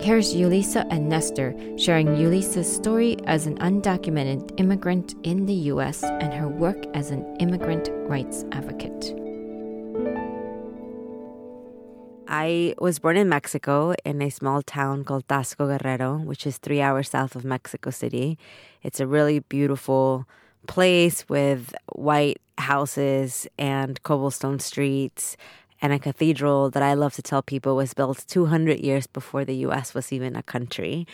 Here's 0.00 0.34
Julissa 0.34 0.86
and 0.90 1.10
Nestor 1.10 1.54
sharing 1.76 2.06
Julissa's 2.16 2.74
story 2.74 3.18
as 3.26 3.46
an 3.46 3.58
undocumented 3.58 4.58
immigrant 4.58 5.14
in 5.24 5.44
the 5.44 5.54
U.S. 5.54 6.02
and 6.02 6.32
her 6.32 6.48
work 6.48 6.86
as 6.94 7.10
an 7.10 7.36
immigrant 7.36 7.90
rights 8.08 8.44
advocate. 8.50 9.19
I 12.32 12.76
was 12.78 13.00
born 13.00 13.16
in 13.16 13.28
Mexico 13.28 13.92
in 14.04 14.22
a 14.22 14.30
small 14.30 14.62
town 14.62 15.02
called 15.02 15.26
Taxco 15.26 15.66
Guerrero, 15.66 16.18
which 16.18 16.46
is 16.46 16.58
three 16.58 16.80
hours 16.80 17.08
south 17.08 17.34
of 17.34 17.44
Mexico 17.44 17.90
City. 17.90 18.38
It's 18.84 19.00
a 19.00 19.06
really 19.06 19.40
beautiful 19.40 20.28
place 20.68 21.28
with 21.28 21.74
white 21.96 22.40
houses 22.56 23.48
and 23.58 24.00
cobblestone 24.04 24.60
streets 24.60 25.36
and 25.82 25.92
a 25.92 25.98
cathedral 25.98 26.70
that 26.70 26.84
I 26.84 26.94
love 26.94 27.14
to 27.14 27.22
tell 27.22 27.42
people 27.42 27.74
was 27.74 27.94
built 27.94 28.24
200 28.28 28.78
years 28.78 29.08
before 29.08 29.44
the 29.44 29.56
US 29.66 29.92
was 29.92 30.12
even 30.12 30.36
a 30.36 30.42
country. 30.44 31.08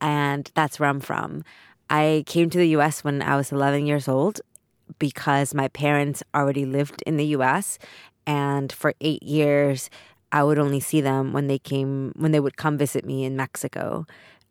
And 0.00 0.50
that's 0.54 0.80
where 0.80 0.88
I'm 0.88 1.00
from. 1.00 1.44
I 1.90 2.24
came 2.26 2.48
to 2.48 2.56
the 2.56 2.68
US 2.78 3.04
when 3.04 3.20
I 3.20 3.36
was 3.36 3.52
11 3.52 3.84
years 3.84 4.08
old 4.08 4.40
because 4.98 5.52
my 5.52 5.68
parents 5.68 6.22
already 6.34 6.64
lived 6.64 7.02
in 7.06 7.18
the 7.18 7.26
US. 7.36 7.78
And 8.26 8.72
for 8.72 8.94
eight 9.02 9.22
years, 9.22 9.90
I 10.32 10.42
would 10.42 10.58
only 10.58 10.80
see 10.80 11.00
them 11.00 11.32
when 11.32 11.46
they 11.46 11.58
came, 11.58 12.12
when 12.16 12.32
they 12.32 12.40
would 12.40 12.56
come 12.56 12.76
visit 12.78 13.04
me 13.04 13.24
in 13.24 13.36
Mexico. 13.36 14.06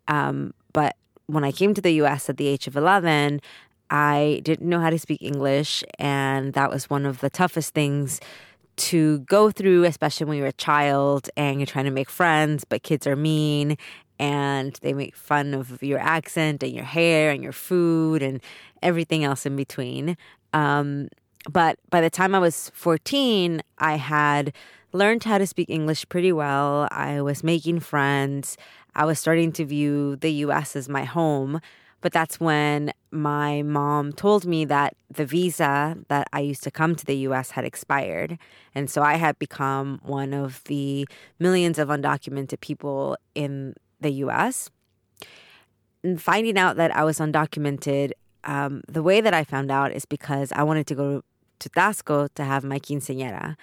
Um, 0.08 0.53
but 0.74 0.96
when 1.27 1.44
I 1.44 1.51
came 1.51 1.74
to 1.74 1.82
the 1.82 1.91
US 2.03 2.29
at 2.29 2.38
the 2.38 2.48
age 2.48 2.67
of 2.67 2.75
11, 2.75 3.41
I 3.89 4.41
didn't 4.44 4.67
know 4.67 4.79
how 4.79 4.89
to 4.89 5.00
speak 5.00 5.22
English. 5.22 5.84
And 6.00 6.53
that 6.53 6.70
was 6.70 6.89
one 6.89 7.05
of 7.05 7.20
the 7.20 7.29
toughest 7.29 7.74
things 7.74 8.20
to 8.77 9.20
go 9.20 9.51
through, 9.51 9.86
especially 9.86 10.25
when 10.25 10.38
you're 10.38 10.48
a 10.48 10.53
child 10.53 11.29
and 11.38 11.60
you're 11.60 11.67
trying 11.67 11.86
to 11.86 11.91
make 11.91 12.10
friends, 12.10 12.65
but 12.65 12.84
kids 12.84 13.08
are 13.08 13.15
mean 13.15 13.77
and 14.20 14.79
they 14.82 14.94
make 14.94 15.15
fun 15.15 15.53
of 15.53 15.82
your 15.84 16.00
accent 16.00 16.63
and 16.63 16.74
your 16.74 16.86
hair 16.86 17.32
and 17.32 17.44
your 17.44 17.51
food 17.51 18.22
and 18.22 18.41
everything 18.82 19.24
else 19.24 19.46
in 19.46 19.55
between. 19.55 20.17
Um, 20.53 21.10
but 21.50 21.77
by 21.89 22.01
the 22.01 22.10
time 22.10 22.34
I 22.34 22.39
was 22.39 22.72
14, 22.74 23.62
I 23.77 23.96
had 23.96 24.53
learned 24.95 25.23
how 25.23 25.37
to 25.37 25.45
speak 25.45 25.69
English 25.69 26.07
pretty 26.09 26.31
well. 26.31 26.87
I 26.91 27.21
was 27.21 27.43
making 27.43 27.81
friends. 27.81 28.57
I 28.95 29.05
was 29.05 29.19
starting 29.19 29.51
to 29.53 29.65
view 29.65 30.15
the 30.15 30.31
US 30.45 30.75
as 30.75 30.89
my 30.89 31.03
home. 31.03 31.59
But 32.01 32.13
that's 32.13 32.39
when 32.39 32.91
my 33.11 33.63
mom 33.63 34.13
told 34.13 34.45
me 34.45 34.63
that 34.65 34.95
the 35.09 35.25
visa 35.25 35.97
that 36.07 36.27
I 36.31 36.39
used 36.39 36.63
to 36.63 36.71
come 36.71 36.95
to 36.95 37.05
the 37.05 37.17
US 37.29 37.51
had 37.51 37.65
expired. 37.65 38.37
And 38.73 38.89
so 38.89 39.01
I 39.01 39.15
had 39.15 39.39
become 39.39 39.99
one 40.03 40.33
of 40.33 40.63
the 40.65 41.07
millions 41.39 41.79
of 41.79 41.89
undocumented 41.89 42.59
people 42.61 43.17
in 43.33 43.73
the 44.01 44.11
US. 44.25 44.69
And 46.03 46.21
finding 46.21 46.57
out 46.57 46.77
that 46.77 46.95
I 46.95 47.03
was 47.03 47.17
undocumented, 47.17 48.11
um, 48.43 48.83
the 48.87 49.01
way 49.01 49.19
that 49.19 49.33
I 49.33 49.43
found 49.43 49.71
out 49.71 49.91
is 49.91 50.05
because 50.05 50.51
I 50.51 50.61
wanted 50.61 50.85
to 50.87 50.95
go 50.95 51.23
to 51.57 51.69
Taxco 51.69 52.29
to 52.35 52.43
have 52.43 52.63
my 52.63 52.79
quinceañera. 52.79 53.55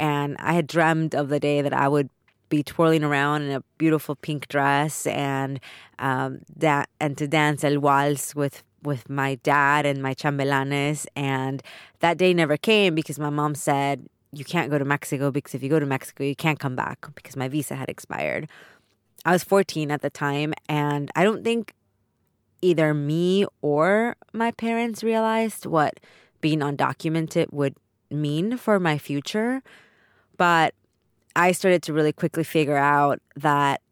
And 0.00 0.36
I 0.38 0.54
had 0.54 0.66
dreamed 0.66 1.14
of 1.14 1.28
the 1.28 1.38
day 1.38 1.62
that 1.62 1.72
I 1.72 1.86
would 1.86 2.10
be 2.48 2.64
twirling 2.64 3.04
around 3.04 3.42
in 3.42 3.52
a 3.52 3.62
beautiful 3.78 4.16
pink 4.16 4.48
dress 4.48 5.06
and 5.06 5.60
um, 6.00 6.40
that 6.56 6.88
and 6.98 7.16
to 7.18 7.28
dance 7.28 7.62
el 7.62 7.78
waltz 7.78 8.34
with 8.34 8.64
with 8.82 9.08
my 9.08 9.36
dad 9.36 9.86
and 9.86 10.02
my 10.02 10.14
chambelanes. 10.14 11.06
And 11.14 11.62
that 12.00 12.18
day 12.18 12.34
never 12.34 12.56
came 12.56 12.94
because 12.94 13.18
my 13.18 13.30
mom 13.30 13.54
said 13.54 14.08
you 14.32 14.44
can't 14.44 14.70
go 14.70 14.78
to 14.78 14.84
Mexico 14.84 15.30
because 15.30 15.54
if 15.54 15.62
you 15.62 15.68
go 15.68 15.78
to 15.78 15.86
Mexico 15.86 16.24
you 16.24 16.34
can't 16.34 16.58
come 16.58 16.74
back 16.74 17.06
because 17.14 17.36
my 17.36 17.46
visa 17.46 17.76
had 17.76 17.88
expired. 17.88 18.48
I 19.24 19.32
was 19.32 19.44
14 19.44 19.90
at 19.90 20.00
the 20.00 20.08
time, 20.08 20.54
and 20.66 21.10
I 21.14 21.24
don't 21.24 21.44
think 21.44 21.74
either 22.62 22.94
me 22.94 23.44
or 23.60 24.16
my 24.32 24.50
parents 24.52 25.04
realized 25.04 25.66
what 25.66 26.00
being 26.40 26.60
undocumented 26.60 27.52
would 27.52 27.76
mean 28.10 28.56
for 28.56 28.80
my 28.80 28.96
future. 28.96 29.62
But 30.40 30.74
I 31.36 31.52
started 31.52 31.82
to 31.82 31.92
really 31.92 32.14
quickly 32.14 32.44
figure 32.44 32.78
out 32.78 33.20
that 33.36 33.82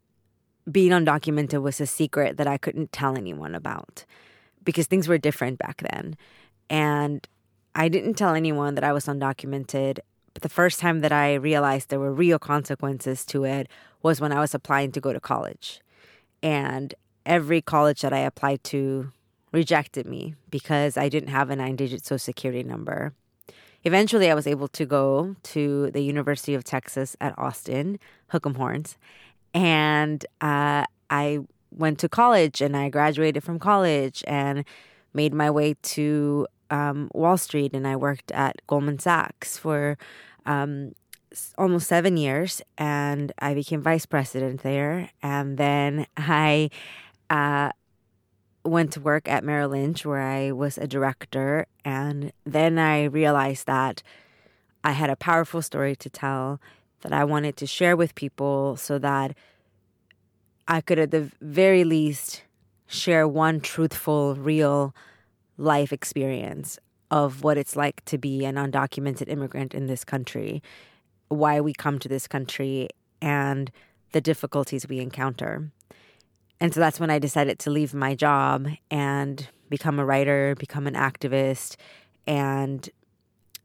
being 0.73 0.93
undocumented 0.93 1.61
was 1.61 1.79
a 1.79 1.87
secret 1.87 2.39
that 2.39 2.47
I 2.47 2.57
couldn't 2.57 2.91
tell 2.91 3.19
anyone 3.19 3.55
about 3.55 4.07
because 4.65 4.87
things 4.87 5.09
were 5.09 5.19
different 5.19 5.59
back 5.59 5.83
then. 5.91 6.17
And 6.71 7.29
I 7.75 7.91
didn't 7.91 8.15
tell 8.15 8.35
anyone 8.35 8.77
that 8.77 8.83
I 8.83 8.95
was 8.95 9.05
undocumented. 9.05 9.99
But 10.33 10.43
the 10.43 10.49
first 10.49 10.81
time 10.81 11.01
that 11.01 11.13
I 11.13 11.35
realized 11.35 11.91
there 11.91 12.01
were 12.01 12.15
real 12.15 12.39
consequences 12.39 13.27
to 13.27 13.45
it 13.45 13.69
was 14.03 14.19
when 14.19 14.33
I 14.33 14.41
was 14.41 14.55
applying 14.55 14.91
to 14.93 15.03
go 15.03 15.13
to 15.13 15.21
college. 15.21 15.83
And 16.43 16.95
every 17.27 17.61
college 17.61 18.01
that 18.01 18.15
I 18.15 18.21
applied 18.21 18.65
to 18.65 19.13
rejected 19.53 20.07
me 20.07 20.35
because 20.49 20.97
I 20.97 21.11
didn't 21.11 21.29
have 21.29 21.51
a 21.51 21.57
nine 21.57 21.77
digit 21.77 22.07
social 22.07 22.19
security 22.19 22.63
number. 22.63 23.13
Eventually, 23.85 24.31
I 24.31 24.35
was 24.35 24.47
able 24.47 24.69
to 24.69 24.85
go 24.85 25.37
to 25.45 25.91
the 25.93 26.01
University 26.01 26.55
of 26.55 26.65
Texas 26.65 27.17
at 27.21 27.39
Austin, 27.39 27.99
Hook'em 28.33 28.57
Horns, 28.57 28.99
and 29.55 30.25
uh, 30.41 30.85
I 31.11 31.41
went 31.71 31.99
to 32.01 32.09
college 32.09 32.61
and 32.61 32.77
I 32.77 32.89
graduated 32.89 33.43
from 33.45 33.59
college 33.59 34.25
and 34.27 34.65
made 35.15 35.33
my 35.33 35.51
way 35.51 35.75
to 35.83 36.47
um, 36.71 37.11
Wall 37.15 37.37
Street 37.37 37.73
and 37.73 37.87
I 37.87 37.97
worked 37.97 38.31
at 38.33 38.61
Goldman 38.67 38.99
Sachs 38.99 39.57
for 39.57 39.97
um, 40.47 40.93
almost 41.57 41.89
seven 41.89 42.17
years 42.17 42.63
and 42.77 43.33
I 43.39 43.55
became 43.55 43.83
vice 43.83 44.07
president 44.07 44.63
there. 44.63 45.11
And 45.23 45.57
then 45.57 46.07
I 46.17 46.71
uh, 47.31 47.71
went 48.69 48.93
to 48.93 49.01
work 49.01 49.29
at 49.29 49.45
Merrill 49.45 49.71
Lynch 49.71 50.07
where 50.07 50.23
I 50.23 50.53
was 50.53 50.79
a 50.79 50.87
director. 50.87 51.67
And 51.85 52.33
then 52.45 52.79
I 52.79 53.05
realized 53.05 53.67
that 53.67 54.03
I 54.85 54.93
had 54.93 55.11
a 55.11 55.17
powerful 55.17 55.63
story 55.63 55.97
to 55.97 56.09
tell 56.09 56.61
that 57.01 57.13
I 57.13 57.25
wanted 57.25 57.57
to 57.59 57.67
share 57.67 57.97
with 57.97 58.15
people 58.15 58.77
so 58.77 58.99
that 58.99 59.37
I 60.67 60.81
could, 60.81 60.99
at 60.99 61.11
the 61.11 61.31
very 61.41 61.85
least, 61.85 62.43
share 62.87 63.27
one 63.27 63.61
truthful, 63.61 64.35
real 64.35 64.95
life 65.57 65.93
experience 65.93 66.79
of 67.11 67.43
what 67.43 67.57
it's 67.57 67.77
like 67.77 68.05
to 68.05 68.19
be 68.19 68.45
an 68.45 68.57
undocumented 68.57 69.29
immigrant 69.29 69.75
in 69.75 69.87
this 69.87 70.05
country, 70.05 70.63
why 71.29 71.61
we 71.61 71.73
come 71.73 71.99
to 71.99 72.09
this 72.09 72.27
country, 72.27 72.89
and 73.21 73.71
the 74.13 74.21
difficulties 74.21 74.89
we 74.89 75.01
encounter. 75.01 75.71
And 76.61 76.75
so 76.75 76.81
that's 76.81 76.99
when 76.99 77.11
I 77.11 77.19
decided 77.19 77.59
to 77.61 77.71
leave 77.71 77.95
my 77.95 78.15
job 78.15 78.69
and 78.91 79.49
become 79.71 79.99
a 79.99 80.05
writer, 80.05 80.55
become 80.57 80.87
an 80.87 80.95
activist, 80.95 81.77
and 82.27 82.89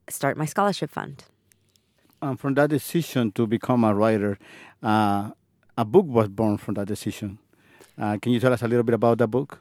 start 0.10 0.38
my 0.38 0.46
scholarship 0.46 0.92
fund. 0.92 1.24
Um, 2.22 2.38
from 2.38 2.54
that 2.54 2.70
decision 2.70 3.32
to 3.34 3.48
become 3.48 3.84
a 3.84 3.94
writer, 3.94 4.38
uh, 4.82 5.32
a 5.78 5.86
book 5.86 6.06
was 6.06 6.30
born 6.30 6.58
from 6.58 6.76
that 6.76 6.88
decision. 6.88 7.40
Uh, 8.00 8.18
can 8.22 8.32
you 8.32 8.40
tell 8.40 8.54
us 8.54 8.62
a 8.62 8.68
little 8.68 8.84
bit 8.84 8.96
about 8.96 9.18
that 9.18 9.28
book? 9.28 9.60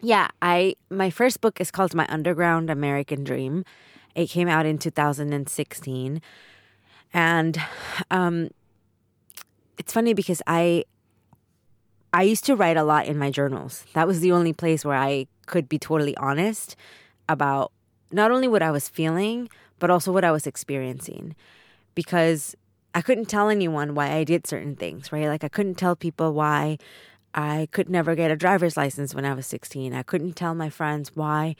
Yeah, 0.00 0.28
I 0.40 0.76
my 0.90 1.10
first 1.10 1.40
book 1.40 1.60
is 1.60 1.70
called 1.70 1.94
My 1.94 2.06
Underground 2.08 2.70
American 2.70 3.24
Dream. 3.24 3.64
It 4.14 4.28
came 4.28 4.48
out 4.48 4.64
in 4.66 4.78
2016, 4.78 6.22
and 7.12 7.60
um, 8.10 8.50
it's 9.76 9.92
funny 9.92 10.14
because 10.14 10.42
I 10.46 10.84
I 12.12 12.22
used 12.22 12.44
to 12.46 12.56
write 12.56 12.76
a 12.76 12.82
lot 12.84 13.06
in 13.06 13.18
my 13.18 13.30
journals. 13.30 13.84
That 13.92 14.06
was 14.06 14.20
the 14.20 14.32
only 14.32 14.52
place 14.52 14.84
where 14.84 14.96
I 14.96 15.26
could 15.46 15.68
be 15.68 15.78
totally 15.78 16.16
honest 16.16 16.76
about 17.28 17.72
not 18.10 18.30
only 18.30 18.48
what 18.48 18.62
I 18.62 18.70
was 18.70 18.88
feeling, 18.88 19.48
but 19.78 19.90
also 19.90 20.12
what 20.12 20.24
I 20.24 20.32
was 20.32 20.46
experiencing. 20.46 21.36
Because 21.94 22.56
I 22.94 23.02
couldn't 23.02 23.26
tell 23.26 23.48
anyone 23.48 23.94
why 23.94 24.12
I 24.12 24.24
did 24.24 24.46
certain 24.46 24.74
things, 24.74 25.12
right? 25.12 25.26
Like 25.26 25.44
I 25.44 25.48
couldn't 25.48 25.74
tell 25.74 25.94
people 25.94 26.32
why 26.32 26.78
I 27.34 27.68
could 27.72 27.90
never 27.90 28.14
get 28.14 28.30
a 28.30 28.36
driver's 28.36 28.76
license 28.76 29.14
when 29.14 29.24
I 29.24 29.34
was 29.34 29.46
16. 29.46 29.92
I 29.92 30.02
couldn't 30.02 30.34
tell 30.34 30.54
my 30.54 30.70
friends 30.70 31.14
why 31.14 31.56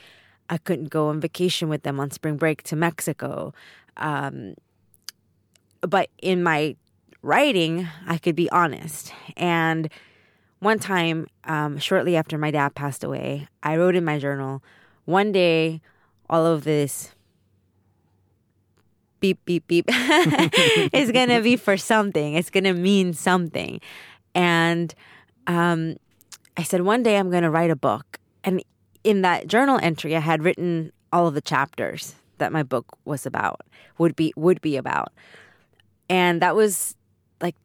I 0.48 0.56
couldn't 0.56 0.88
go 0.88 1.08
on 1.08 1.20
vacation 1.20 1.68
with 1.68 1.82
them 1.82 2.00
on 2.00 2.10
spring 2.10 2.36
break 2.36 2.62
to 2.64 2.76
Mexico. 2.76 3.52
Um, 3.98 4.54
but 5.82 6.08
in 6.22 6.42
my 6.42 6.76
writing, 7.22 7.86
I 8.06 8.16
could 8.18 8.34
be 8.34 8.50
honest. 8.50 9.12
And 9.36 9.90
one 10.60 10.78
time, 10.78 11.26
um, 11.44 11.78
shortly 11.78 12.16
after 12.16 12.36
my 12.38 12.50
dad 12.50 12.74
passed 12.74 13.04
away, 13.04 13.48
I 13.62 13.76
wrote 13.76 13.94
in 13.94 14.04
my 14.04 14.18
journal, 14.18 14.62
one 15.04 15.32
day, 15.32 15.80
all 16.28 16.44
of 16.44 16.64
this 16.64 17.14
beep, 19.20 19.44
beep, 19.44 19.66
beep 19.66 19.86
is 20.92 21.10
going 21.12 21.28
to 21.28 21.40
be 21.42 21.56
for 21.56 21.76
something. 21.76 22.34
It's 22.34 22.50
going 22.50 22.64
to 22.64 22.74
mean 22.74 23.12
something. 23.12 23.80
And 24.34 24.94
um, 25.46 25.96
I 26.56 26.62
said, 26.62 26.82
one 26.82 27.02
day 27.02 27.16
I'm 27.16 27.30
going 27.30 27.42
to 27.42 27.50
write 27.50 27.70
a 27.70 27.76
book. 27.76 28.18
And 28.44 28.62
in 29.04 29.22
that 29.22 29.46
journal 29.46 29.78
entry, 29.82 30.16
I 30.16 30.20
had 30.20 30.42
written 30.42 30.92
all 31.12 31.26
of 31.26 31.34
the 31.34 31.40
chapters 31.40 32.14
that 32.38 32.52
my 32.52 32.62
book 32.62 32.86
was 33.04 33.26
about, 33.26 33.62
would 33.98 34.14
be 34.14 34.32
would 34.36 34.60
be 34.60 34.76
about. 34.76 35.12
And 36.08 36.40
that 36.42 36.54
was 36.54 36.94
like 37.40 37.56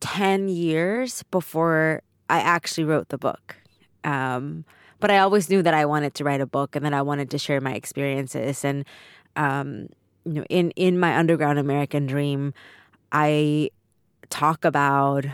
10 0.00 0.48
years 0.48 1.22
before 1.24 2.02
I 2.28 2.40
actually 2.40 2.84
wrote 2.84 3.08
the 3.08 3.18
book. 3.18 3.56
Um, 4.04 4.64
but 4.98 5.10
I 5.10 5.18
always 5.18 5.50
knew 5.50 5.62
that 5.62 5.74
I 5.74 5.84
wanted 5.84 6.14
to 6.14 6.24
write 6.24 6.40
a 6.40 6.46
book 6.46 6.74
and 6.74 6.84
that 6.84 6.94
I 6.94 7.02
wanted 7.02 7.30
to 7.30 7.38
share 7.38 7.60
my 7.60 7.74
experiences. 7.74 8.64
And 8.64 8.84
um, 9.36 9.88
you 10.24 10.32
know, 10.32 10.44
in 10.48 10.70
in 10.72 10.98
my 10.98 11.16
underground 11.16 11.58
American 11.58 12.06
dream, 12.06 12.54
I 13.12 13.70
talk 14.30 14.64
about 14.64 15.26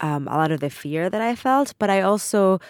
um, 0.00 0.26
a 0.28 0.36
lot 0.36 0.50
of 0.50 0.60
the 0.60 0.70
fear 0.70 1.08
that 1.10 1.20
I 1.20 1.34
felt, 1.34 1.74
but 1.78 1.90
I 1.90 2.00
also 2.00 2.60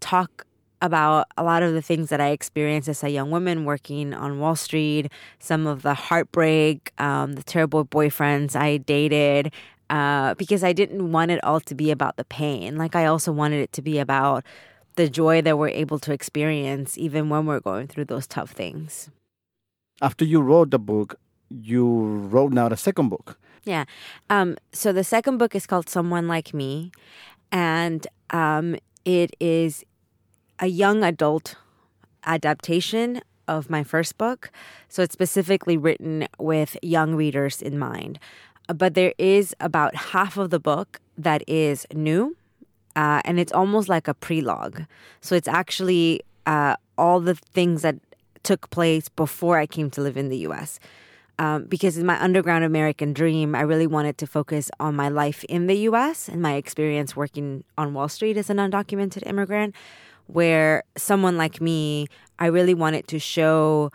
talk 0.00 0.46
about 0.80 1.26
a 1.36 1.42
lot 1.42 1.62
of 1.62 1.74
the 1.74 1.82
things 1.82 2.08
that 2.10 2.20
I 2.20 2.28
experienced 2.28 2.88
as 2.88 3.02
a 3.02 3.10
young 3.10 3.30
woman 3.32 3.64
working 3.64 4.14
on 4.14 4.38
Wall 4.38 4.54
Street, 4.54 5.10
some 5.40 5.66
of 5.66 5.82
the 5.82 5.94
heartbreak, 5.94 6.92
um, 6.98 7.32
the 7.32 7.42
terrible 7.42 7.84
boyfriends 7.84 8.54
I 8.54 8.76
dated, 8.76 9.52
uh, 9.90 10.34
because 10.34 10.62
I 10.62 10.72
didn't 10.72 11.12
want 11.12 11.30
it 11.30 11.42
all 11.44 11.60
to 11.60 11.74
be 11.74 11.90
about 11.90 12.16
the 12.16 12.24
pain. 12.24 12.76
Like, 12.76 12.94
I 12.94 13.06
also 13.06 13.32
wanted 13.32 13.60
it 13.60 13.72
to 13.72 13.82
be 13.82 13.98
about 13.98 14.44
the 14.96 15.08
joy 15.08 15.40
that 15.42 15.56
we're 15.58 15.68
able 15.68 15.98
to 16.00 16.12
experience 16.12 16.98
even 16.98 17.28
when 17.28 17.46
we're 17.46 17.60
going 17.60 17.86
through 17.86 18.06
those 18.06 18.26
tough 18.26 18.50
things. 18.50 19.10
After 20.02 20.24
you 20.24 20.40
wrote 20.40 20.70
the 20.70 20.78
book, 20.78 21.18
you 21.48 21.86
wrote 21.86 22.52
now 22.52 22.68
the 22.68 22.76
second 22.76 23.08
book. 23.08 23.38
Yeah. 23.64 23.84
Um, 24.30 24.56
so 24.72 24.92
the 24.92 25.04
second 25.04 25.38
book 25.38 25.54
is 25.54 25.66
called 25.66 25.88
Someone 25.88 26.28
Like 26.28 26.54
Me, 26.54 26.90
and 27.52 28.06
um, 28.30 28.76
it 29.04 29.34
is 29.40 29.84
a 30.58 30.66
young 30.66 31.02
adult 31.02 31.56
adaptation 32.24 33.20
of 33.46 33.70
my 33.70 33.82
first 33.82 34.18
book. 34.18 34.50
So 34.88 35.02
it's 35.02 35.12
specifically 35.12 35.76
written 35.76 36.28
with 36.38 36.76
young 36.82 37.14
readers 37.14 37.62
in 37.62 37.78
mind. 37.78 38.18
But 38.68 38.94
there 38.94 39.14
is 39.18 39.54
about 39.60 39.94
half 39.94 40.36
of 40.36 40.50
the 40.50 40.60
book 40.60 41.00
that 41.16 41.42
is 41.48 41.86
new, 41.94 42.36
uh, 42.96 43.20
and 43.24 43.40
it's 43.40 43.52
almost 43.52 43.88
like 43.88 44.08
a 44.08 44.14
prelogue. 44.14 44.86
So 45.20 45.34
it's 45.34 45.48
actually 45.48 46.22
uh, 46.46 46.76
all 46.96 47.20
the 47.20 47.34
things 47.34 47.82
that 47.82 47.96
took 48.42 48.70
place 48.70 49.08
before 49.08 49.58
I 49.58 49.66
came 49.66 49.90
to 49.90 50.00
live 50.00 50.16
in 50.16 50.28
the 50.28 50.38
US. 50.48 50.78
Um, 51.38 51.64
because 51.64 51.96
in 51.96 52.04
my 52.04 52.20
underground 52.20 52.64
American 52.64 53.12
dream, 53.12 53.54
I 53.54 53.60
really 53.60 53.86
wanted 53.86 54.18
to 54.18 54.26
focus 54.26 54.70
on 54.80 54.96
my 54.96 55.08
life 55.08 55.44
in 55.44 55.68
the 55.68 55.76
US 55.90 56.28
and 56.28 56.42
my 56.42 56.54
experience 56.54 57.14
working 57.14 57.62
on 57.76 57.94
Wall 57.94 58.08
Street 58.08 58.36
as 58.36 58.50
an 58.50 58.56
undocumented 58.56 59.24
immigrant 59.26 59.74
where 60.26 60.82
someone 60.96 61.36
like 61.36 61.60
me, 61.60 62.06
I 62.38 62.46
really 62.46 62.74
wanted 62.74 63.06
to 63.08 63.18
show 63.18 63.90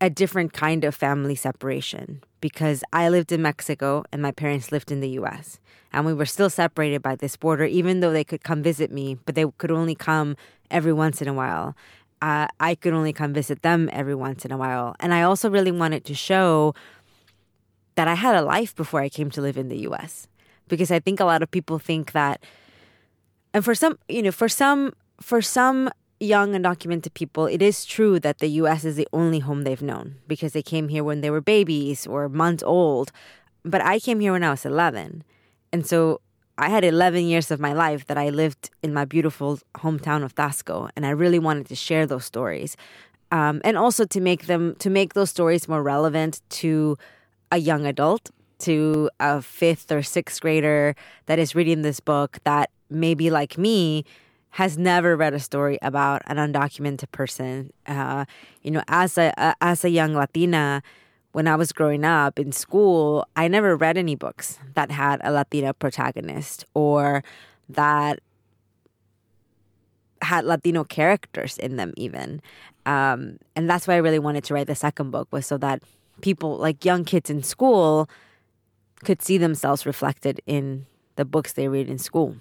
a 0.00 0.08
different 0.08 0.52
kind 0.52 0.84
of 0.84 0.94
family 0.94 1.34
separation 1.34 2.22
because 2.40 2.84
I 2.92 3.08
lived 3.08 3.32
in 3.32 3.42
Mexico 3.42 4.04
and 4.12 4.22
my 4.22 4.30
parents 4.30 4.70
lived 4.70 4.92
in 4.92 5.00
the 5.00 5.10
US. 5.10 5.58
And 5.92 6.04
we 6.04 6.14
were 6.14 6.26
still 6.26 6.50
separated 6.50 7.02
by 7.02 7.16
this 7.16 7.36
border, 7.36 7.64
even 7.64 8.00
though 8.00 8.12
they 8.12 8.24
could 8.24 8.44
come 8.44 8.62
visit 8.62 8.92
me, 8.92 9.16
but 9.24 9.34
they 9.34 9.46
could 9.58 9.70
only 9.70 9.94
come 9.94 10.36
every 10.70 10.92
once 10.92 11.22
in 11.22 11.28
a 11.28 11.32
while. 11.32 11.74
Uh, 12.20 12.46
I 12.60 12.74
could 12.74 12.92
only 12.92 13.12
come 13.12 13.32
visit 13.32 13.62
them 13.62 13.88
every 13.92 14.14
once 14.14 14.44
in 14.44 14.52
a 14.52 14.56
while. 14.56 14.94
And 15.00 15.14
I 15.14 15.22
also 15.22 15.48
really 15.48 15.72
wanted 15.72 16.04
to 16.04 16.14
show 16.14 16.74
that 17.94 18.06
I 18.06 18.14
had 18.14 18.36
a 18.36 18.42
life 18.42 18.76
before 18.76 19.00
I 19.00 19.08
came 19.08 19.30
to 19.30 19.40
live 19.40 19.56
in 19.56 19.68
the 19.68 19.78
US. 19.88 20.28
Because 20.68 20.90
I 20.90 21.00
think 21.00 21.20
a 21.20 21.24
lot 21.24 21.42
of 21.42 21.50
people 21.50 21.78
think 21.78 22.12
that, 22.12 22.44
and 23.54 23.64
for 23.64 23.74
some, 23.74 23.98
you 24.08 24.22
know, 24.22 24.32
for 24.32 24.48
some 24.48 24.92
for 25.20 25.42
some 25.42 25.90
young 26.20 26.52
undocumented 26.52 27.14
people, 27.14 27.46
it 27.46 27.62
is 27.62 27.84
true 27.84 28.18
that 28.20 28.38
the 28.38 28.48
US 28.62 28.84
is 28.84 28.96
the 28.96 29.08
only 29.12 29.38
home 29.38 29.62
they've 29.62 29.82
known 29.82 30.16
because 30.26 30.52
they 30.52 30.62
came 30.62 30.88
here 30.88 31.04
when 31.04 31.20
they 31.20 31.30
were 31.30 31.40
babies 31.40 32.06
or 32.06 32.28
months 32.28 32.62
old. 32.62 33.12
But 33.64 33.82
I 33.82 33.98
came 33.98 34.20
here 34.20 34.32
when 34.32 34.44
I 34.44 34.50
was 34.50 34.64
11. 34.64 35.24
And 35.72 35.86
so 35.86 36.20
I 36.56 36.70
had 36.70 36.84
11 36.84 37.24
years 37.26 37.50
of 37.50 37.60
my 37.60 37.72
life 37.72 38.06
that 38.06 38.18
I 38.18 38.30
lived 38.30 38.70
in 38.82 38.92
my 38.92 39.04
beautiful 39.04 39.60
hometown 39.76 40.24
of 40.24 40.34
Taxco. 40.34 40.90
And 40.96 41.06
I 41.06 41.10
really 41.10 41.38
wanted 41.38 41.66
to 41.68 41.76
share 41.76 42.06
those 42.06 42.24
stories. 42.24 42.76
Um, 43.30 43.60
and 43.62 43.76
also 43.76 44.04
to 44.06 44.20
make 44.20 44.46
them, 44.46 44.74
to 44.76 44.90
make 44.90 45.14
those 45.14 45.30
stories 45.30 45.68
more 45.68 45.82
relevant 45.82 46.40
to 46.50 46.96
a 47.52 47.58
young 47.58 47.86
adult, 47.86 48.30
to 48.60 49.10
a 49.20 49.40
fifth 49.42 49.92
or 49.92 50.02
sixth 50.02 50.40
grader 50.40 50.96
that 51.26 51.38
is 51.38 51.54
reading 51.54 51.82
this 51.82 52.00
book 52.00 52.38
that 52.44 52.70
maybe 52.90 53.30
like 53.30 53.58
me, 53.58 54.04
has 54.50 54.78
never 54.78 55.16
read 55.16 55.34
a 55.34 55.40
story 55.40 55.78
about 55.82 56.22
an 56.26 56.36
undocumented 56.36 57.10
person. 57.12 57.72
Uh, 57.86 58.24
you 58.62 58.70
know, 58.70 58.82
as 58.88 59.18
a, 59.18 59.54
as 59.62 59.84
a 59.84 59.90
young 59.90 60.14
Latina, 60.14 60.82
when 61.32 61.46
I 61.46 61.56
was 61.56 61.72
growing 61.72 62.04
up 62.04 62.38
in 62.38 62.52
school, 62.52 63.26
I 63.36 63.48
never 63.48 63.76
read 63.76 63.96
any 63.96 64.14
books 64.14 64.58
that 64.74 64.90
had 64.90 65.20
a 65.22 65.30
Latina 65.30 65.74
protagonist 65.74 66.64
or 66.74 67.22
that 67.68 68.20
had 70.22 70.44
Latino 70.44 70.84
characters 70.84 71.58
in 71.58 71.76
them, 71.76 71.92
even. 71.96 72.42
Um, 72.86 73.38
and 73.54 73.68
that's 73.68 73.86
why 73.86 73.94
I 73.94 73.98
really 73.98 74.18
wanted 74.18 74.44
to 74.44 74.54
write 74.54 74.66
the 74.66 74.74
second 74.74 75.10
book 75.10 75.28
was 75.30 75.46
so 75.46 75.58
that 75.58 75.82
people, 76.22 76.56
like 76.56 76.84
young 76.84 77.04
kids 77.04 77.30
in 77.30 77.42
school, 77.42 78.08
could 79.04 79.22
see 79.22 79.38
themselves 79.38 79.86
reflected 79.86 80.40
in 80.46 80.86
the 81.16 81.24
books 81.24 81.52
they 81.52 81.68
read 81.68 81.88
in 81.88 81.98
school. 81.98 82.36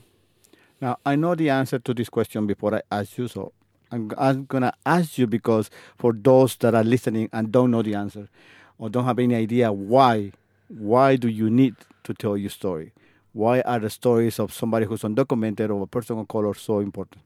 Now, 0.79 0.97
I 1.05 1.15
know 1.15 1.35
the 1.35 1.49
answer 1.49 1.79
to 1.79 1.93
this 1.93 2.09
question 2.09 2.45
before 2.45 2.75
I 2.75 2.81
ask 2.91 3.17
you, 3.17 3.27
so 3.27 3.51
I'm, 3.91 4.11
I'm 4.17 4.45
going 4.45 4.63
to 4.63 4.73
ask 4.85 5.17
you 5.17 5.27
because 5.27 5.69
for 5.97 6.13
those 6.13 6.55
that 6.57 6.75
are 6.75 6.83
listening 6.83 7.29
and 7.33 7.51
don't 7.51 7.71
know 7.71 7.81
the 7.81 7.95
answer 7.95 8.29
or 8.77 8.89
don't 8.89 9.05
have 9.05 9.19
any 9.19 9.35
idea 9.35 9.71
why, 9.71 10.31
why 10.67 11.15
do 11.15 11.27
you 11.27 11.49
need 11.49 11.75
to 12.03 12.13
tell 12.13 12.37
your 12.37 12.49
story? 12.49 12.93
Why 13.33 13.61
are 13.61 13.79
the 13.79 13.89
stories 13.89 14.39
of 14.39 14.53
somebody 14.53 14.85
who's 14.85 15.01
undocumented 15.01 15.69
or 15.69 15.83
a 15.83 15.87
person 15.87 16.17
of 16.19 16.27
color 16.27 16.53
so 16.53 16.79
important? 16.79 17.21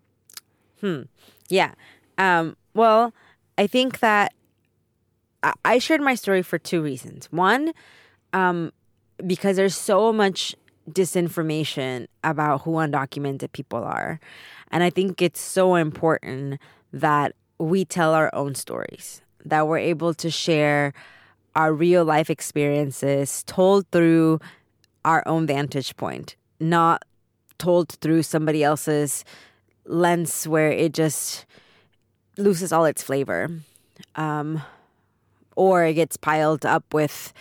Hmm. 0.80 1.04
Yeah. 1.50 1.74
Um, 2.18 2.58
well, 2.74 3.14
I 3.58 3.68
think 3.68 4.00
that 4.00 4.34
I 5.66 5.80
shared 5.80 6.02
my 6.02 6.16
story 6.16 6.42
for 6.42 6.58
two 6.58 6.82
reasons. 6.82 7.28
One, 7.32 7.74
um, 8.34 8.72
because 9.26 9.56
there's 9.56 9.76
so 9.76 10.14
much 10.14 10.56
disinformation 10.90 12.08
about 12.24 12.62
who 12.62 12.72
undocumented 12.72 13.52
people 13.52 13.84
are. 13.84 14.20
And 14.72 14.84
I 14.84 14.90
think 14.90 15.22
it's 15.22 15.42
so 15.42 15.76
important 15.76 16.60
that 16.94 17.36
we 17.60 17.86
tell 17.86 18.14
our 18.14 18.34
own 18.34 18.56
stories, 18.56 19.22
that 19.46 19.68
we're 19.68 19.78
able 19.78 20.14
to 20.16 20.30
share 20.30 20.94
our 21.56 21.74
real 21.74 22.06
life 22.06 22.30
experiences 22.30 23.44
told 23.46 23.86
through 23.92 24.40
our 25.04 25.24
own 25.28 25.46
vantage 25.46 25.96
point, 25.98 26.36
not 26.60 27.04
told 27.58 27.90
through 27.90 28.24
somebody 28.24 28.64
else's 28.64 29.26
lens 29.86 30.48
where 30.48 30.72
it 30.72 30.94
just 30.94 31.46
loses 32.38 32.72
all 32.72 32.86
its 32.86 33.04
flavor. 33.04 33.50
Um, 34.16 34.62
or 35.56 35.86
it 35.86 35.94
gets 35.94 36.18
piled 36.18 36.66
up 36.66 36.94
with 36.94 37.34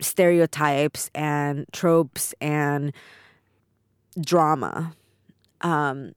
stereotypes 0.00 1.10
and 1.14 1.66
tropes 1.72 2.34
and 2.40 2.92
drama 4.20 4.94
um, 5.60 6.12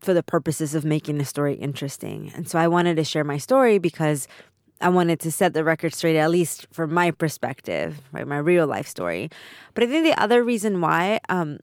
for 0.00 0.14
the 0.14 0.22
purposes 0.22 0.74
of 0.74 0.84
making 0.84 1.18
the 1.18 1.24
story 1.24 1.54
interesting. 1.54 2.32
And 2.34 2.48
so 2.48 2.58
I 2.58 2.68
wanted 2.68 2.96
to 2.96 3.04
share 3.04 3.24
my 3.24 3.38
story 3.38 3.78
because 3.78 4.28
I 4.80 4.88
wanted 4.88 5.20
to 5.20 5.32
set 5.32 5.54
the 5.54 5.64
record 5.64 5.94
straight, 5.94 6.16
at 6.16 6.30
least 6.30 6.66
from 6.72 6.92
my 6.92 7.10
perspective, 7.10 8.00
right, 8.12 8.26
my 8.26 8.38
real 8.38 8.66
life 8.66 8.86
story. 8.86 9.30
But 9.72 9.84
I 9.84 9.86
think 9.86 10.04
the 10.04 10.20
other 10.20 10.42
reason 10.42 10.80
why 10.80 11.20
um, 11.28 11.58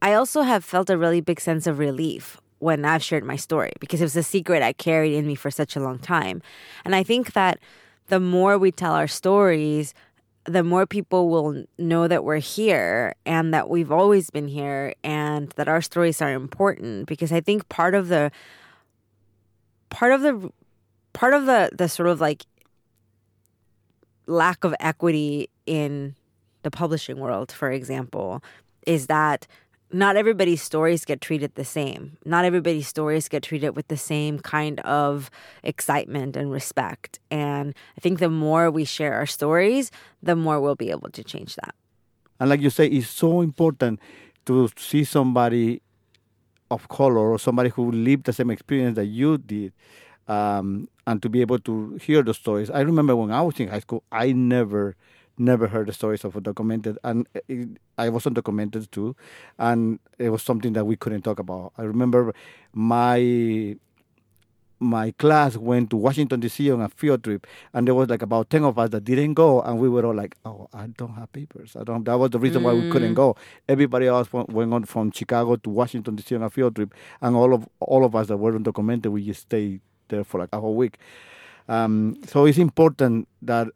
I 0.00 0.14
also 0.14 0.42
have 0.42 0.64
felt 0.64 0.90
a 0.90 0.98
really 0.98 1.20
big 1.20 1.40
sense 1.40 1.66
of 1.66 1.78
relief 1.78 2.40
when 2.60 2.84
I've 2.84 3.02
shared 3.02 3.24
my 3.24 3.36
story 3.36 3.72
because 3.80 4.00
it 4.00 4.04
was 4.04 4.16
a 4.16 4.22
secret 4.22 4.62
I 4.62 4.72
carried 4.72 5.14
in 5.14 5.26
me 5.26 5.34
for 5.34 5.50
such 5.50 5.76
a 5.76 5.80
long 5.80 5.98
time. 5.98 6.42
And 6.84 6.94
I 6.94 7.02
think 7.02 7.32
that 7.32 7.58
the 8.08 8.20
more 8.20 8.58
we 8.58 8.72
tell 8.72 8.94
our 8.94 9.08
stories, 9.08 9.94
the 10.48 10.64
more 10.64 10.86
people 10.86 11.28
will 11.28 11.64
know 11.78 12.08
that 12.08 12.24
we're 12.24 12.38
here 12.38 13.14
and 13.26 13.52
that 13.52 13.68
we've 13.68 13.92
always 13.92 14.30
been 14.30 14.48
here 14.48 14.94
and 15.04 15.50
that 15.56 15.68
our 15.68 15.82
stories 15.82 16.22
are 16.22 16.32
important 16.32 17.06
because 17.06 17.30
I 17.32 17.40
think 17.40 17.68
part 17.68 17.94
of 17.94 18.08
the 18.08 18.30
part 19.90 20.12
of 20.12 20.22
the 20.22 20.50
part 21.12 21.34
of 21.34 21.44
the 21.44 21.70
the 21.76 21.88
sort 21.88 22.08
of 22.08 22.20
like 22.20 22.44
lack 24.26 24.64
of 24.64 24.74
equity 24.80 25.50
in 25.66 26.14
the 26.62 26.70
publishing 26.70 27.18
world 27.18 27.52
for 27.52 27.70
example 27.70 28.42
is 28.86 29.06
that 29.06 29.46
not 29.92 30.16
everybody's 30.16 30.62
stories 30.62 31.04
get 31.04 31.20
treated 31.20 31.54
the 31.54 31.64
same. 31.64 32.18
Not 32.24 32.44
everybody's 32.44 32.86
stories 32.86 33.28
get 33.28 33.42
treated 33.42 33.74
with 33.76 33.88
the 33.88 33.96
same 33.96 34.38
kind 34.38 34.80
of 34.80 35.30
excitement 35.62 36.36
and 36.36 36.52
respect. 36.52 37.18
And 37.30 37.74
I 37.96 38.00
think 38.00 38.18
the 38.18 38.28
more 38.28 38.70
we 38.70 38.84
share 38.84 39.14
our 39.14 39.26
stories, 39.26 39.90
the 40.22 40.36
more 40.36 40.60
we'll 40.60 40.76
be 40.76 40.90
able 40.90 41.10
to 41.10 41.24
change 41.24 41.56
that. 41.56 41.74
And 42.38 42.50
like 42.50 42.60
you 42.60 42.70
say, 42.70 42.86
it's 42.86 43.08
so 43.08 43.40
important 43.40 44.00
to 44.46 44.68
see 44.76 45.04
somebody 45.04 45.80
of 46.70 46.88
color 46.88 47.32
or 47.32 47.38
somebody 47.38 47.70
who 47.70 47.90
lived 47.90 48.24
the 48.24 48.32
same 48.32 48.50
experience 48.50 48.96
that 48.96 49.06
you 49.06 49.38
did, 49.38 49.72
um, 50.28 50.88
and 51.06 51.22
to 51.22 51.28
be 51.30 51.40
able 51.40 51.58
to 51.58 51.98
hear 52.02 52.22
the 52.22 52.34
stories. 52.34 52.70
I 52.70 52.80
remember 52.80 53.16
when 53.16 53.30
I 53.30 53.40
was 53.40 53.58
in 53.58 53.68
high 53.68 53.80
school, 53.80 54.04
I 54.12 54.32
never, 54.32 54.94
never 55.38 55.68
heard 55.68 55.88
the 55.88 55.92
stories 55.92 56.24
of 56.24 56.34
undocumented, 56.34 56.96
and 57.04 57.26
it, 57.48 57.68
I 57.96 58.08
was 58.08 58.24
undocumented 58.24 58.90
too, 58.90 59.16
and 59.58 59.98
it 60.18 60.30
was 60.30 60.42
something 60.42 60.72
that 60.74 60.84
we 60.84 60.96
couldn't 60.96 61.22
talk 61.22 61.38
about. 61.38 61.72
I 61.78 61.82
remember 61.82 62.34
my 62.72 63.76
my 64.80 65.10
class 65.12 65.56
went 65.56 65.90
to 65.90 65.96
Washington 65.96 66.40
D.C. 66.40 66.70
on 66.70 66.80
a 66.80 66.88
field 66.88 67.24
trip, 67.24 67.46
and 67.74 67.86
there 67.86 67.94
was 67.94 68.08
like 68.08 68.22
about 68.22 68.50
ten 68.50 68.64
of 68.64 68.78
us 68.78 68.90
that 68.90 69.04
didn't 69.04 69.34
go, 69.34 69.60
and 69.62 69.78
we 69.78 69.88
were 69.88 70.04
all 70.06 70.14
like, 70.14 70.36
"Oh, 70.44 70.68
I 70.72 70.86
don't 70.86 71.14
have 71.14 71.32
papers. 71.32 71.76
I 71.78 71.84
don't." 71.84 72.04
That 72.04 72.18
was 72.18 72.30
the 72.30 72.38
reason 72.38 72.62
why 72.62 72.72
we 72.72 72.90
couldn't 72.90 73.14
go. 73.14 73.36
Everybody 73.68 74.06
else 74.06 74.32
went, 74.32 74.50
went 74.50 74.72
on 74.72 74.84
from 74.84 75.10
Chicago 75.10 75.56
to 75.56 75.70
Washington 75.70 76.16
D.C. 76.16 76.34
on 76.36 76.42
a 76.42 76.50
field 76.50 76.76
trip, 76.76 76.94
and 77.20 77.36
all 77.36 77.52
of 77.54 77.68
all 77.80 78.04
of 78.04 78.14
us 78.14 78.28
that 78.28 78.36
were 78.36 78.58
undocumented, 78.58 79.06
we 79.06 79.24
just 79.24 79.42
stayed 79.42 79.80
there 80.08 80.24
for 80.24 80.38
like 80.40 80.50
a 80.52 80.60
whole 80.60 80.74
week. 80.74 80.98
Um, 81.68 82.16
so 82.26 82.46
it's 82.46 82.58
important 82.58 83.28
that 83.42 83.68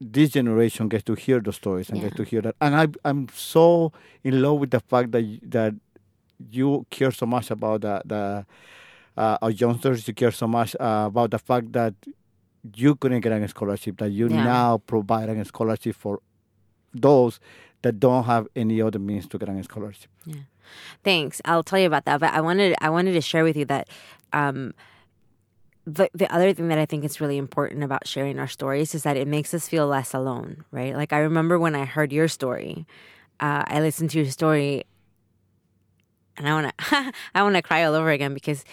this 0.00 0.30
generation 0.30 0.88
gets 0.88 1.04
to 1.04 1.14
hear 1.14 1.40
the 1.40 1.52
stories 1.52 1.88
and 1.90 1.98
Yeah. 1.98 2.04
gets 2.04 2.16
to 2.16 2.24
hear 2.24 2.42
that. 2.42 2.54
And 2.60 2.74
I, 2.76 2.86
I'm 3.04 3.28
so 3.34 3.92
in 4.24 4.42
love 4.42 4.60
with 4.60 4.70
the 4.70 4.80
fact 4.80 5.12
that 5.12 5.24
that 5.50 5.74
you 6.50 6.84
care 6.90 7.10
so 7.12 7.26
much 7.26 7.50
about 7.50 7.80
the 7.80 8.02
the 8.04 8.46
uh, 9.16 9.38
our 9.40 9.50
youngsters. 9.50 10.06
You 10.06 10.14
care 10.14 10.32
so 10.32 10.46
much 10.46 10.76
uh, 10.78 11.04
about 11.06 11.30
the 11.30 11.38
fact 11.38 11.72
that 11.72 11.94
you 12.74 12.94
couldn't 12.96 13.20
get 13.20 13.32
a 13.32 13.48
scholarship. 13.48 13.96
That 13.98 14.10
you 14.10 14.28
Yeah. 14.28 14.44
now 14.44 14.78
provide 14.78 15.28
a 15.30 15.44
scholarship 15.44 15.96
for 15.96 16.20
those 16.92 17.40
that 17.82 17.98
don't 18.00 18.24
have 18.24 18.46
any 18.56 18.82
other 18.82 18.98
means 18.98 19.26
to 19.28 19.38
get 19.38 19.48
a 19.48 19.62
scholarship. 19.62 20.10
Yeah. 20.26 20.36
Thanks. 21.04 21.40
I'll 21.44 21.62
tell 21.62 21.78
you 21.78 21.86
about 21.86 22.04
that. 22.04 22.20
But 22.20 22.34
I 22.34 22.40
wanted 22.40 22.74
I 22.80 22.90
wanted 22.90 23.12
to 23.12 23.20
share 23.20 23.44
with 23.44 23.56
you 23.56 23.64
that 23.66 23.88
um, 24.32 24.74
the 25.86 26.10
the 26.12 26.32
other 26.34 26.52
thing 26.52 26.68
that 26.68 26.78
I 26.78 26.84
think 26.84 27.04
is 27.04 27.20
really 27.20 27.38
important 27.38 27.84
about 27.84 28.06
sharing 28.06 28.38
our 28.38 28.48
stories 28.48 28.94
is 28.94 29.04
that 29.04 29.16
it 29.16 29.28
makes 29.28 29.54
us 29.54 29.68
feel 29.68 29.86
less 29.86 30.12
alone, 30.12 30.64
right? 30.72 30.94
Like 30.94 31.12
I 31.12 31.18
remember 31.18 31.58
when 31.58 31.76
I 31.76 31.84
heard 31.84 32.12
your 32.12 32.26
story, 32.26 32.86
uh, 33.38 33.62
I 33.66 33.80
listened 33.80 34.10
to 34.10 34.18
your 34.18 34.30
story, 34.30 34.84
and 36.36 36.48
I 36.48 36.52
want 36.52 36.76
to 36.76 37.12
I 37.34 37.42
want 37.42 37.54
to 37.54 37.62
cry 37.62 37.84
all 37.84 37.94
over 37.94 38.10
again 38.10 38.34
because, 38.34 38.64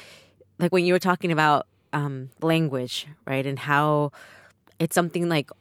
like 0.57 0.71
when 0.71 0.85
you 0.85 0.93
were 0.93 0.99
talking 0.99 1.31
about 1.31 1.67
um, 1.93 2.31
language, 2.41 3.07
right, 3.27 3.45
and 3.45 3.59
how 3.59 4.11
it's 4.79 4.95
something 4.95 5.29
like 5.29 5.51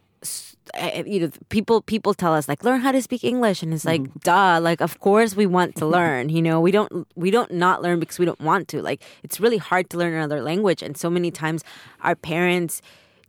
Eh, 0.74 0.90
eh, 0.94 1.02
you 1.04 1.20
know 1.20 1.30
people 1.48 1.82
people 1.82 2.14
tell 2.14 2.32
us 2.32 2.48
like 2.48 2.62
learn 2.62 2.80
how 2.80 2.92
to 2.92 3.02
speak 3.02 3.24
english 3.24 3.62
and 3.62 3.74
it's 3.74 3.84
like 3.84 4.00
mm-hmm. 4.00 4.18
duh 4.20 4.60
like 4.62 4.80
of 4.80 5.00
course 5.00 5.34
we 5.34 5.44
want 5.44 5.74
to 5.74 5.84
learn 5.96 6.28
you 6.28 6.40
know? 6.40 6.60
We 6.60 6.70
don't 6.70 7.06
we 7.16 7.30
don't 7.32 7.50
not 7.50 7.82
learn 7.82 7.98
because 7.98 8.18
we 8.18 8.24
don't 8.24 8.40
want 8.40 8.68
to 8.68 8.80
like 8.80 9.02
it's 9.24 9.40
really 9.40 9.58
hard 9.58 9.90
to 9.90 9.98
learn 9.98 10.14
another 10.14 10.40
language 10.40 10.80
and 10.80 10.96
so 10.96 11.10
many 11.10 11.30
times 11.32 11.64
our 12.02 12.14
parents 12.14 12.80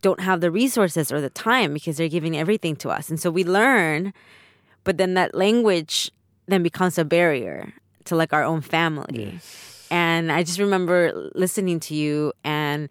don't 0.02 0.22
have 0.22 0.42
the 0.42 0.52
resources 0.52 1.12
or 1.12 1.20
the 1.20 1.30
time 1.32 1.74
because 1.74 1.98
they're 1.98 2.08
giving 2.08 2.38
everything 2.38 2.76
to 2.78 2.90
us 2.90 3.10
and 3.10 3.20
so 3.20 3.32
we 3.32 3.44
learn 3.44 4.14
but 4.84 4.98
then 4.98 5.16
that 5.16 5.34
language 5.34 6.12
then 6.46 6.62
becomes 6.62 6.98
a 7.00 7.04
barrier 7.04 7.74
to 8.06 8.16
like 8.16 8.34
our 8.34 8.44
own 8.44 8.62
family. 8.62 9.40
And 9.90 10.32
i 10.32 10.44
just 10.44 10.60
remember 10.60 11.32
listening 11.34 11.80
to 11.82 11.96
you 11.96 12.32
and 12.44 12.90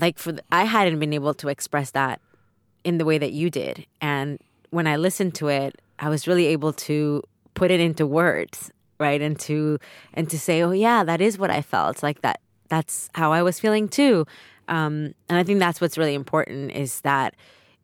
like 0.00 0.18
for 0.18 0.32
the, 0.32 0.42
I 0.50 0.64
hadn't 0.64 1.00
been 1.00 1.12
able 1.12 1.34
to 1.34 1.48
express 1.48 1.90
that 1.90 2.20
in 2.84 2.98
the 2.98 3.04
way 3.04 3.18
that 3.18 3.32
you 3.32 3.50
did, 3.50 3.86
and 4.00 4.38
when 4.70 4.86
I 4.86 4.96
listened 4.96 5.34
to 5.36 5.48
it, 5.48 5.80
I 5.98 6.08
was 6.08 6.26
really 6.26 6.46
able 6.46 6.72
to 6.88 7.22
put 7.54 7.70
it 7.70 7.80
into 7.80 8.06
words, 8.06 8.70
right, 8.98 9.20
and 9.20 9.38
to 9.40 9.78
and 10.14 10.28
to 10.30 10.38
say, 10.38 10.62
oh 10.62 10.72
yeah, 10.72 11.04
that 11.04 11.20
is 11.20 11.38
what 11.38 11.50
I 11.50 11.62
felt 11.62 12.02
like 12.02 12.22
that. 12.22 12.40
That's 12.68 13.10
how 13.14 13.32
I 13.32 13.42
was 13.42 13.60
feeling 13.60 13.88
too, 13.88 14.26
um, 14.68 15.14
and 15.28 15.38
I 15.38 15.42
think 15.42 15.58
that's 15.58 15.80
what's 15.80 15.98
really 15.98 16.14
important 16.14 16.72
is 16.72 17.00
that 17.02 17.34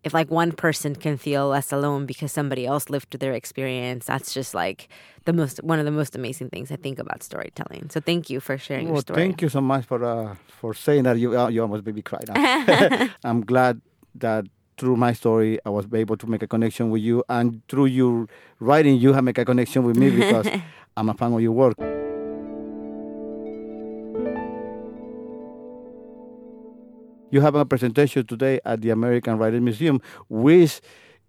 if 0.05 0.15
like 0.15 0.31
one 0.31 0.53
person 0.53 0.95
can 0.95 1.17
feel 1.17 1.49
less 1.49 1.73
alone 1.73 2.07
because 2.07 2.33
somebody 2.33 2.67
else 2.67 2.89
lived 2.89 3.11
through 3.11 3.19
their 3.19 3.35
experience, 3.35 4.07
that's 4.07 4.33
just 4.33 4.55
like 4.55 4.89
the 5.25 5.33
most 5.33 5.63
one 5.63 5.79
of 5.79 5.85
the 5.85 5.91
most 5.91 6.15
amazing 6.17 6.49
things 6.51 6.71
I 6.71 6.77
think 6.77 6.99
about 6.99 7.23
storytelling. 7.23 7.91
So 7.91 8.01
thank 8.01 8.31
you 8.31 8.41
for 8.41 8.57
sharing 8.57 8.89
your 8.89 9.01
story. 9.01 9.17
thank 9.21 9.43
you 9.43 9.49
so 9.49 9.61
much 9.61 9.85
for 9.85 10.03
uh, 10.05 10.37
for 10.47 10.73
saying 10.75 11.05
that. 11.05 11.19
You 11.19 11.39
uh, 11.39 11.49
you 11.49 11.61
almost 11.63 11.85
made 11.85 11.95
me 11.95 12.03
cry 12.03 12.21
now. 12.29 13.09
I'm 13.25 13.45
glad 13.45 13.81
that 14.17 14.47
through 14.79 14.97
my 14.97 15.13
story, 15.13 15.59
I 15.67 15.71
was 15.71 15.87
able 15.93 16.17
to 16.17 16.27
make 16.27 16.43
a 16.43 16.47
connection 16.47 16.91
with 16.91 17.03
you, 17.03 17.25
and 17.29 17.61
through 17.69 17.87
your 17.87 18.27
writing, 18.61 18.97
you 18.97 19.13
have 19.13 19.25
made 19.25 19.39
a 19.39 19.45
connection 19.45 19.83
with 19.85 19.97
me 19.97 20.11
because 20.17 20.47
I'm 20.97 21.09
a 21.09 21.15
fan 21.15 21.33
of 21.33 21.41
your 21.41 21.53
work. 21.53 21.77
You 27.31 27.43
have 27.43 27.55
a 27.55 27.67
presentation 27.67 28.27
today 28.27 28.59
at 28.65 28.81
the 28.81 28.91
American 28.91 29.37
Writers 29.37 29.61
Museum, 29.61 30.01
which 30.31 30.81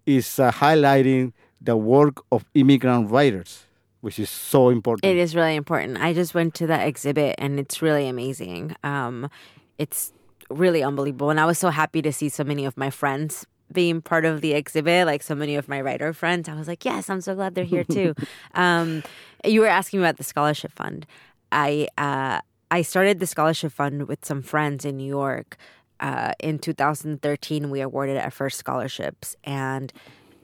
is 0.06 0.38
uh, 0.38 0.50
highlighting 0.50 1.32
the 1.60 1.76
work 1.76 2.22
of 2.32 2.46
immigrant 2.54 3.10
writers, 3.10 3.64
which 4.00 4.18
is 4.18 4.30
so 4.30 4.70
important. 4.70 5.04
It 5.04 5.18
is 5.18 5.36
really 5.36 5.56
important. 5.56 5.98
I 5.98 6.14
just 6.14 6.34
went 6.34 6.54
to 6.54 6.66
that 6.68 6.88
exhibit 6.88 7.34
and 7.36 7.60
it's 7.60 7.82
really 7.82 8.08
amazing. 8.08 8.74
Um, 8.82 9.28
it's 9.76 10.12
really 10.50 10.82
unbelievable. 10.82 11.30
And 11.30 11.40
I 11.40 11.46
was 11.46 11.58
so 11.58 11.70
happy 11.70 12.02
to 12.02 12.12
see 12.12 12.28
so 12.28 12.44
many 12.44 12.64
of 12.64 12.76
my 12.76 12.90
friends 12.90 13.46
being 13.72 14.02
part 14.02 14.24
of 14.24 14.40
the 14.40 14.52
exhibit, 14.52 15.06
like 15.06 15.22
so 15.22 15.34
many 15.34 15.54
of 15.54 15.68
my 15.68 15.80
writer 15.80 16.12
friends. 16.12 16.48
I 16.48 16.54
was 16.54 16.68
like, 16.68 16.84
yes, 16.84 17.08
I'm 17.08 17.20
so 17.20 17.34
glad 17.34 17.54
they're 17.54 17.64
here 17.64 17.84
too. 17.84 18.14
um, 18.54 19.02
you 19.44 19.60
were 19.60 19.68
asking 19.68 20.00
about 20.00 20.16
the 20.16 20.24
scholarship 20.24 20.72
fund. 20.72 21.06
I 21.52 21.88
uh, 21.96 22.40
I 22.70 22.82
started 22.82 23.18
the 23.18 23.26
scholarship 23.26 23.72
fund 23.72 24.06
with 24.06 24.24
some 24.24 24.42
friends 24.42 24.84
in 24.84 24.96
New 24.96 25.08
York. 25.08 25.56
Uh, 25.98 26.32
in 26.40 26.58
2013, 26.58 27.68
we 27.68 27.80
awarded 27.80 28.16
our 28.16 28.30
first 28.30 28.58
scholarships, 28.58 29.36
and 29.44 29.92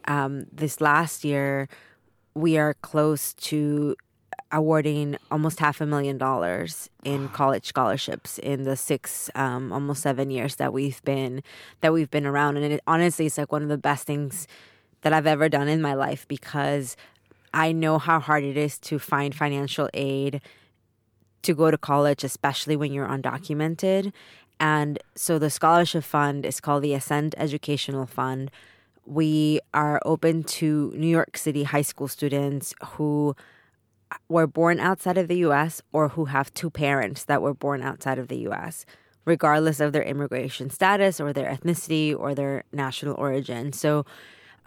um, 0.06 0.46
this 0.52 0.80
last 0.80 1.24
year, 1.24 1.68
we 2.34 2.58
are 2.58 2.74
close 2.74 3.32
to 3.34 3.96
awarding 4.52 5.16
almost 5.30 5.60
half 5.60 5.80
a 5.80 5.86
million 5.86 6.18
dollars 6.18 6.88
in 7.04 7.28
college 7.28 7.66
scholarships 7.66 8.38
in 8.38 8.62
the 8.62 8.76
six 8.76 9.30
um, 9.34 9.72
almost 9.72 10.02
seven 10.02 10.30
years 10.30 10.56
that 10.56 10.72
we've 10.72 11.02
been 11.04 11.42
that 11.80 11.92
we've 11.92 12.10
been 12.10 12.26
around. 12.26 12.56
And 12.56 12.74
it, 12.74 12.80
honestly 12.86 13.26
it's 13.26 13.38
like 13.38 13.52
one 13.52 13.62
of 13.62 13.68
the 13.68 13.78
best 13.78 14.06
things 14.06 14.46
that 15.02 15.12
i've 15.12 15.26
ever 15.26 15.48
done 15.48 15.68
in 15.68 15.80
my 15.82 15.94
life 15.94 16.26
because 16.26 16.96
i 17.54 17.70
know 17.70 17.98
how 17.98 18.18
hard 18.18 18.42
it 18.42 18.56
is 18.56 18.78
to 18.78 18.98
find 18.98 19.34
financial 19.34 19.88
aid 19.94 20.40
to 21.46 21.54
go 21.54 21.70
to 21.70 21.78
college 21.78 22.24
especially 22.24 22.76
when 22.76 22.92
you're 22.92 23.08
undocumented. 23.08 24.12
And 24.58 24.98
so 25.14 25.38
the 25.38 25.50
scholarship 25.50 26.02
fund 26.02 26.44
is 26.44 26.60
called 26.60 26.82
the 26.82 26.94
ascend 26.94 27.34
educational 27.38 28.06
fund. 28.06 28.50
We 29.04 29.60
are 29.72 30.00
open 30.04 30.42
to 30.44 30.92
New 30.96 31.06
York 31.06 31.36
City 31.36 31.62
high 31.62 31.82
school 31.82 32.08
students 32.08 32.74
who 32.84 33.36
were 34.28 34.46
born 34.46 34.80
outside 34.80 35.18
of 35.18 35.28
the 35.28 35.38
US 35.38 35.82
or 35.92 36.08
who 36.10 36.26
have 36.26 36.52
two 36.54 36.70
parents 36.70 37.24
that 37.24 37.42
were 37.42 37.54
born 37.54 37.82
outside 37.82 38.18
of 38.18 38.28
the 38.28 38.38
US, 38.48 38.86
regardless 39.24 39.80
of 39.80 39.92
their 39.92 40.02
immigration 40.02 40.70
status 40.70 41.20
or 41.20 41.32
their 41.32 41.50
ethnicity 41.50 42.16
or 42.18 42.34
their 42.34 42.64
national 42.72 43.14
origin. 43.16 43.72
So, 43.72 44.04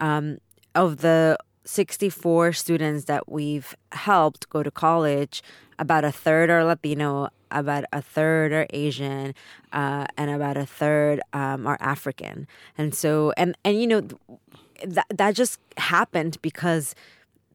um, 0.00 0.38
of 0.74 0.98
the 0.98 1.36
64 1.64 2.52
students 2.52 3.04
that 3.04 3.30
we've 3.30 3.74
helped 3.92 4.48
go 4.50 4.62
to 4.62 4.70
college, 4.70 5.42
about 5.78 6.04
a 6.04 6.12
third 6.12 6.50
are 6.50 6.64
Latino, 6.64 7.28
about 7.50 7.84
a 7.92 8.00
third 8.02 8.52
are 8.52 8.66
Asian, 8.70 9.34
uh, 9.72 10.06
and 10.16 10.30
about 10.30 10.56
a 10.56 10.66
third 10.66 11.20
um, 11.32 11.66
are 11.66 11.78
African. 11.80 12.46
And 12.78 12.94
so, 12.94 13.32
and 13.36 13.56
and 13.64 13.80
you 13.80 13.86
know, 13.86 14.02
that 14.84 15.06
that 15.10 15.34
just 15.34 15.58
happened 15.76 16.38
because 16.42 16.94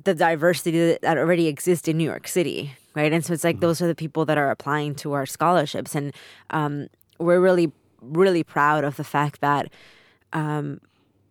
the 0.06 0.14
diversity 0.14 0.98
that 1.02 1.18
already 1.18 1.48
exists 1.48 1.88
in 1.88 1.98
New 1.98 2.06
York 2.06 2.28
City, 2.28 2.76
right? 2.96 3.12
And 3.12 3.26
so 3.26 3.34
it's 3.34 3.44
like 3.44 3.60
those 3.60 3.82
are 3.82 3.88
the 3.88 3.96
people 3.96 4.24
that 4.26 4.38
are 4.38 4.50
applying 4.50 4.96
to 4.96 5.14
our 5.14 5.26
scholarships, 5.26 5.94
and 5.94 6.14
um, 6.52 6.88
we're 7.20 7.42
really, 7.42 7.72
really 8.02 8.44
proud 8.44 8.84
of 8.84 8.96
the 8.96 9.04
fact 9.04 9.42
that 9.42 9.72
um, 10.32 10.80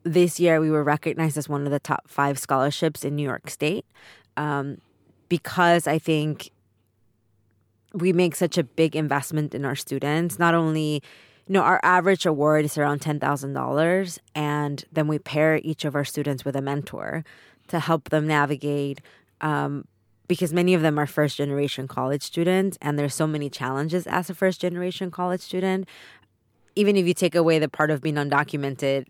this 0.03 0.39
year 0.39 0.61
we 0.61 0.71
were 0.71 0.85
recognized 0.85 1.39
as 1.39 1.49
one 1.49 1.65
of 1.65 1.73
the 1.73 1.81
top 1.81 2.09
five 2.09 2.39
scholarships 2.39 3.05
in 3.05 3.17
New 3.17 3.23
York 3.23 3.49
State 3.49 3.87
um, 4.37 4.79
because 5.29 5.87
I 5.87 5.99
think 5.99 6.51
we 7.93 8.13
make 8.13 8.35
such 8.35 8.59
a 8.59 8.65
big 8.65 8.97
investment 8.97 9.55
in 9.55 9.65
our 9.65 9.77
students. 9.77 10.39
Not 10.39 10.55
only, 10.55 11.03
you 11.47 11.53
know, 11.53 11.63
our 11.63 11.81
average 11.85 12.27
award 12.27 12.65
is 12.65 12.77
around 12.77 13.01
ten 13.01 13.21
thousand 13.21 13.53
dollars, 13.53 14.19
and 14.35 14.85
then 14.93 15.07
we 15.07 15.19
pair 15.21 15.61
each 15.63 15.85
of 15.85 15.95
our 15.95 16.05
students 16.05 16.45
with 16.45 16.57
a 16.57 16.61
mentor 16.61 17.25
to 17.69 17.81
help 17.81 18.11
them 18.11 18.27
navigate. 18.27 19.01
Um, 19.41 19.87
because 20.27 20.53
many 20.53 20.73
of 20.75 20.83
them 20.83 20.99
are 20.99 21.07
first 21.07 21.37
generation 21.37 21.87
college 21.87 22.23
students, 22.23 22.79
and 22.81 22.99
there's 22.99 23.15
so 23.15 23.27
many 23.27 23.51
challenges 23.51 24.07
as 24.07 24.31
a 24.31 24.35
first 24.35 24.61
generation 24.61 25.11
college 25.11 25.41
student. 25.41 25.87
Even 26.77 26.97
if 26.97 27.07
you 27.07 27.15
take 27.15 27.35
away 27.35 27.59
the 27.59 27.69
part 27.69 27.91
of 27.91 28.01
being 28.01 28.15
undocumented, 28.15 29.07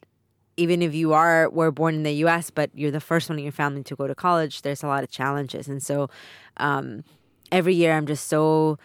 even 0.57 0.83
if 0.83 0.95
you 0.95 1.12
are 1.12 1.49
were 1.51 1.71
born 1.71 1.95
in 1.95 2.03
the 2.03 2.12
U.S. 2.27 2.51
but 2.51 2.71
you're 2.75 2.90
the 2.90 3.01
first 3.01 3.29
one 3.29 3.38
in 3.38 3.45
your 3.45 3.53
family 3.53 3.83
to 3.85 3.97
go 3.97 4.07
to 4.07 4.14
college, 4.14 4.62
there's 4.62 4.83
a 4.83 4.87
lot 4.87 5.05
of 5.05 5.11
challenges, 5.11 5.69
and 5.69 5.83
so 5.83 6.11
um, 6.57 7.05
every 7.53 7.75
year 7.75 7.93
I'm 7.93 8.07
just 8.07 8.27
so 8.27 8.79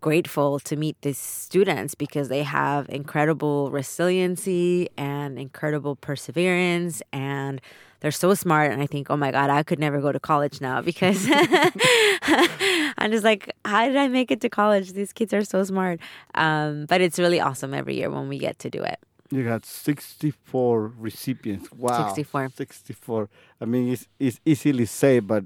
grateful 0.00 0.58
to 0.58 0.76
meet 0.76 1.00
these 1.02 1.18
students 1.18 1.94
because 1.94 2.28
they 2.28 2.42
have 2.42 2.88
incredible 2.88 3.70
resiliency 3.70 4.88
and 4.96 5.38
incredible 5.38 5.94
perseverance 5.94 7.02
and 7.12 7.60
they're 8.02 8.10
so 8.10 8.34
smart 8.34 8.72
and 8.72 8.82
I 8.82 8.86
think, 8.86 9.10
oh 9.10 9.16
my 9.16 9.30
God, 9.30 9.48
I 9.48 9.62
could 9.62 9.78
never 9.78 10.00
go 10.00 10.10
to 10.10 10.18
college 10.18 10.60
now 10.60 10.82
because 10.90 11.26
I'm 11.30 13.10
just 13.10 13.24
like, 13.24 13.54
how 13.64 13.86
did 13.86 13.96
I 13.96 14.08
make 14.08 14.30
it 14.30 14.40
to 14.42 14.50
college? 14.50 14.92
These 14.92 15.12
kids 15.12 15.32
are 15.32 15.44
so 15.44 15.62
smart. 15.64 16.00
Um, 16.34 16.86
but 16.86 17.00
it's 17.00 17.18
really 17.18 17.40
awesome 17.40 17.72
every 17.72 17.94
year 17.94 18.10
when 18.10 18.28
we 18.28 18.38
get 18.38 18.58
to 18.60 18.70
do 18.70 18.82
it. 18.82 18.98
You 19.30 19.44
got 19.44 19.64
64 19.64 20.92
recipients. 20.98 21.72
Wow. 21.72 22.08
64. 22.08 22.50
64. 22.54 23.28
I 23.60 23.64
mean, 23.64 23.92
it's, 23.92 24.06
it's 24.18 24.40
easily 24.44 24.84
said, 24.84 25.26
but 25.26 25.44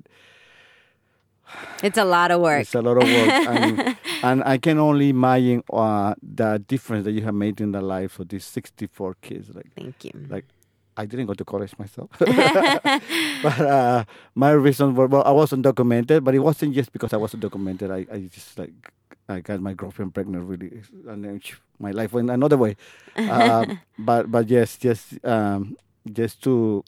it's 1.83 1.99
a 1.99 2.05
lot 2.05 2.31
of 2.31 2.41
work. 2.41 2.63
It's 2.63 2.75
a 2.75 2.83
lot 2.83 2.97
of 2.97 3.05
work, 3.05 3.31
and, 3.47 3.97
and 4.25 4.43
I 4.43 4.59
can 4.59 4.79
only 4.79 5.11
imagine 5.11 5.63
uh, 5.73 6.15
the 6.21 6.59
difference 6.67 7.05
that 7.05 7.13
you 7.13 7.23
have 7.23 7.35
made 7.35 7.61
in 7.61 7.71
the 7.71 7.81
lives 7.81 8.19
of 8.19 8.29
these 8.29 8.45
sixty-four 8.45 9.15
kids. 9.23 9.55
Like, 9.55 9.73
thank 9.77 10.05
you. 10.05 10.11
Like, 10.29 10.47
I 10.97 11.07
didn't 11.07 11.27
go 11.27 11.35
to 11.35 11.45
college 11.45 11.79
myself, 11.79 12.11
but 12.19 13.61
uh, 13.61 14.05
my 14.35 14.51
reasons 14.53 14.97
were 14.97 15.07
well, 15.07 15.23
I 15.25 15.31
wasn't 15.31 15.63
documented, 15.63 16.25
but 16.25 16.35
it 16.35 16.41
wasn't 16.41 16.75
just 16.75 16.93
because 16.93 17.13
I 17.13 17.19
wasn't 17.19 17.43
documented. 17.43 17.91
I, 17.91 18.07
I 18.11 18.21
just 18.33 18.59
like 18.59 18.93
I 19.29 19.41
got 19.41 19.61
my 19.61 19.75
girlfriend 19.75 20.15
pregnant, 20.15 20.49
really, 20.49 20.83
and 21.09 21.25
then 21.25 21.41
my 21.79 21.91
life 21.91 22.13
went 22.13 22.31
another 22.31 22.57
way. 22.57 22.77
Uh, 23.17 23.67
but 23.99 24.31
but 24.31 24.49
yes, 24.49 24.77
just 24.77 25.19
um, 25.25 25.77
just 26.13 26.43
to 26.45 26.85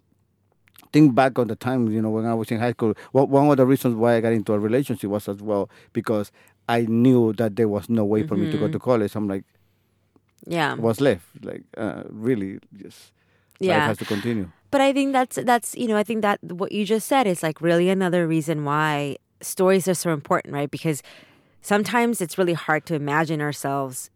think 0.93 1.15
back 1.15 1.39
on 1.39 1.49
the 1.49 1.57
time, 1.57 1.89
you 1.89 2.01
know, 2.01 2.11
when 2.11 2.27
I 2.27 2.35
was 2.35 2.51
in 2.51 2.61
high 2.61 2.73
school, 2.73 2.95
well, 3.13 3.27
one 3.27 3.51
of 3.51 3.57
the 3.57 3.67
reasons 3.67 3.97
why 3.97 4.17
I 4.17 4.21
got 4.21 4.33
into 4.33 4.53
a 4.53 4.59
relationship 4.59 5.11
was 5.11 5.29
as 5.29 5.43
well 5.43 5.69
because 5.93 6.31
I 6.69 6.83
knew 6.83 7.33
that 7.35 7.57
there 7.57 7.69
was 7.69 7.89
no 7.89 8.05
way 8.05 8.27
for 8.27 8.35
mm-hmm. 8.35 8.45
me 8.45 8.53
to 8.53 8.59
go 8.59 8.65
mm-hmm. 8.65 8.73
to 8.73 8.79
college. 8.79 9.15
I'm 9.17 9.29
like, 9.29 9.45
yeah, 10.47 10.75
what's 10.75 11.01
left? 11.01 11.27
Like, 11.43 11.65
uh, 11.77 12.05
really, 12.09 12.61
just 12.77 13.13
yeah, 13.61 13.79
life 13.79 13.87
has 13.89 13.99
to 13.99 14.05
continue. 14.05 14.51
But 14.71 14.81
I 14.81 14.93
think 14.93 15.13
that's 15.13 15.37
that's 15.45 15.77
you 15.77 15.89
know 15.89 15.97
I 15.97 16.03
think 16.03 16.23
that 16.23 16.43
what 16.43 16.73
you 16.73 16.85
just 16.85 17.09
said 17.09 17.27
is 17.27 17.43
like 17.43 17.61
really 17.61 17.89
another 17.89 18.27
reason 18.27 18.65
why 18.65 19.17
stories 19.41 19.89
are 19.89 19.95
so 19.95 20.13
important, 20.13 20.55
right? 20.55 20.71
Because 20.71 21.03
sometimes 21.63 22.21
it's 22.21 22.39
really 22.39 22.53
hard 22.55 22.87
to 22.87 22.95
imagine 22.95 23.41
ourselves 23.41 24.11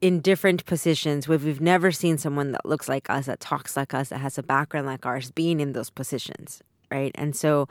in 0.00 0.20
different 0.20 0.64
positions 0.66 1.26
where 1.26 1.38
we've 1.38 1.60
never 1.60 1.90
seen 1.90 2.18
someone 2.18 2.52
that 2.52 2.66
looks 2.66 2.88
like 2.88 3.08
us, 3.08 3.26
that 3.26 3.40
talks 3.40 3.76
like 3.76 3.94
us, 3.94 4.10
that 4.10 4.18
has 4.18 4.36
a 4.36 4.42
background 4.42 4.86
like 4.86 5.06
ours, 5.06 5.30
being 5.30 5.58
in 5.58 5.72
those 5.72 5.88
positions, 5.90 6.62
right? 6.90 7.12
And 7.14 7.34
so, 7.34 7.68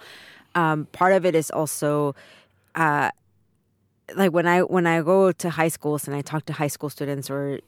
um, 0.56 0.88
part 0.92 1.14
of 1.14 1.26
it 1.26 1.36
is 1.36 1.52
also, 1.52 2.16
uh, 2.74 3.12
like 4.16 4.32
when 4.32 4.48
I 4.48 4.62
when 4.62 4.86
I 4.88 5.02
go 5.02 5.32
to 5.32 5.50
high 5.50 5.68
schools 5.68 6.08
and 6.08 6.16
I 6.16 6.22
talk 6.22 6.46
to 6.46 6.54
high 6.54 6.68
school 6.68 6.90
students, 6.90 7.30
or 7.30 7.60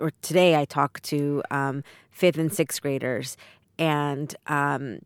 or 0.00 0.10
today 0.22 0.56
I 0.56 0.64
talk 0.64 1.00
to 1.02 1.42
um, 1.50 1.84
fifth 2.10 2.38
and 2.38 2.52
sixth 2.52 2.82
graders, 2.82 3.36
and 3.78 4.34
um, 4.46 5.00